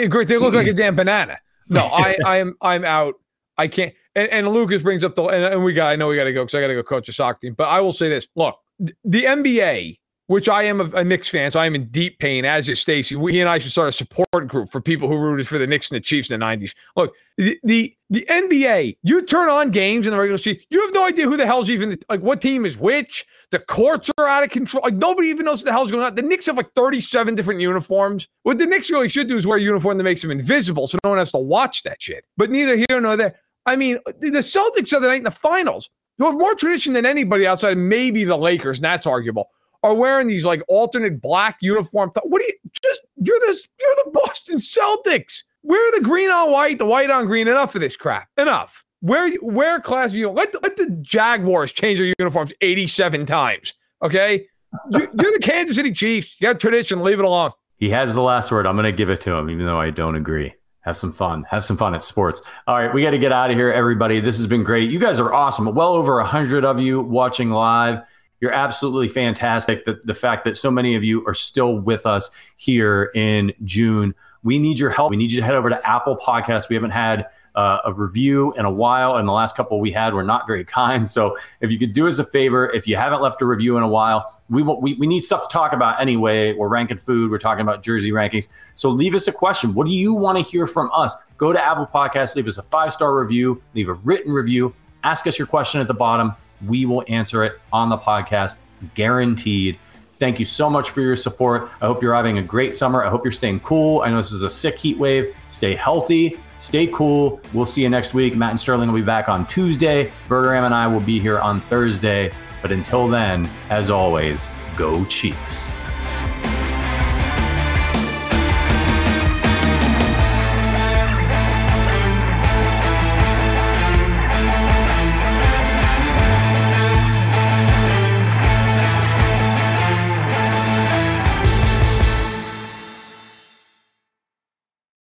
[0.09, 0.27] Great.
[0.27, 1.39] They look like a damn banana.
[1.69, 3.15] No, I I am I'm out.
[3.57, 3.93] I can't.
[4.19, 6.33] And, and Lucas brings up the and, and we got I know we got to
[6.33, 7.53] go because I got to go coach a soccer team.
[7.53, 9.97] But I will say this: look, the NBA,
[10.27, 12.43] which I am a, a Knicks fan, so I am in deep pain.
[12.43, 13.15] As is Stacy.
[13.15, 15.89] We and I should start a support group for people who rooted for the Knicks
[15.89, 16.75] and the Chiefs in the '90s.
[16.97, 20.93] Look, the the, the NBA, you turn on games in the regular season, you have
[20.93, 23.25] no idea who the hell's even like what team is which.
[23.51, 24.83] The courts are out of control.
[24.83, 26.13] Like nobody even knows what the hell's going on.
[26.13, 28.27] The Knicks have like 37 different uniforms.
[28.43, 30.99] What the Knicks really should do is wear a uniform that makes them invisible so
[31.03, 32.25] no one has to watch that shit.
[32.37, 33.39] But neither here nor there.
[33.69, 37.05] I mean, the Celtics are the night in the finals, who have more tradition than
[37.05, 39.49] anybody outside, maybe the Lakers, and that's arguable,
[39.83, 42.11] are wearing these like alternate black uniform.
[42.23, 43.01] What do you just?
[43.21, 45.43] You're the you're the Boston Celtics.
[45.61, 47.47] Wear the green on white, the white on green.
[47.47, 48.27] Enough of this crap.
[48.37, 48.83] Enough.
[49.03, 53.75] Wear wear class you let the, let the Jaguars change their uniforms 87 times.
[54.03, 54.47] Okay,
[54.89, 56.35] you're, you're the Kansas City Chiefs.
[56.41, 57.03] You got tradition.
[57.03, 57.51] Leave it alone.
[57.77, 58.65] He has the last word.
[58.65, 60.55] I'm going to give it to him, even though I don't agree
[60.89, 61.45] have some fun.
[61.49, 62.41] Have some fun at sports.
[62.67, 64.19] All right, we got to get out of here, everybody.
[64.19, 64.89] This has been great.
[64.89, 65.73] You guys are awesome.
[65.75, 68.01] Well over a hundred of you watching live.
[68.41, 69.85] You're absolutely fantastic.
[69.85, 74.15] The, the fact that so many of you are still with us here in June.
[74.43, 75.11] We need your help.
[75.11, 76.69] We need you to head over to Apple Podcasts.
[76.69, 80.13] We haven't had uh, a review in a while, and the last couple we had
[80.13, 81.07] were not very kind.
[81.07, 83.83] So if you could do us a favor, if you haven't left a review in
[83.83, 86.53] a while, we, we, we need stuff to talk about anyway.
[86.53, 87.29] We're ranking food.
[87.29, 88.47] We're talking about jersey rankings.
[88.73, 89.73] So leave us a question.
[89.73, 91.15] What do you want to hear from us?
[91.37, 94.73] Go to Apple Podcasts, leave us a five star review, leave a written review,
[95.03, 96.33] ask us your question at the bottom.
[96.65, 98.57] We will answer it on the podcast,
[98.95, 99.77] guaranteed.
[100.13, 101.69] Thank you so much for your support.
[101.79, 103.03] I hope you're having a great summer.
[103.03, 104.01] I hope you're staying cool.
[104.01, 105.33] I know this is a sick heat wave.
[105.47, 107.39] Stay healthy, stay cool.
[107.53, 108.35] We'll see you next week.
[108.35, 110.11] Matt and Sterling will be back on Tuesday.
[110.27, 112.31] Verderame and I will be here on Thursday.
[112.61, 114.47] But until then, as always,
[114.77, 115.73] go Chiefs.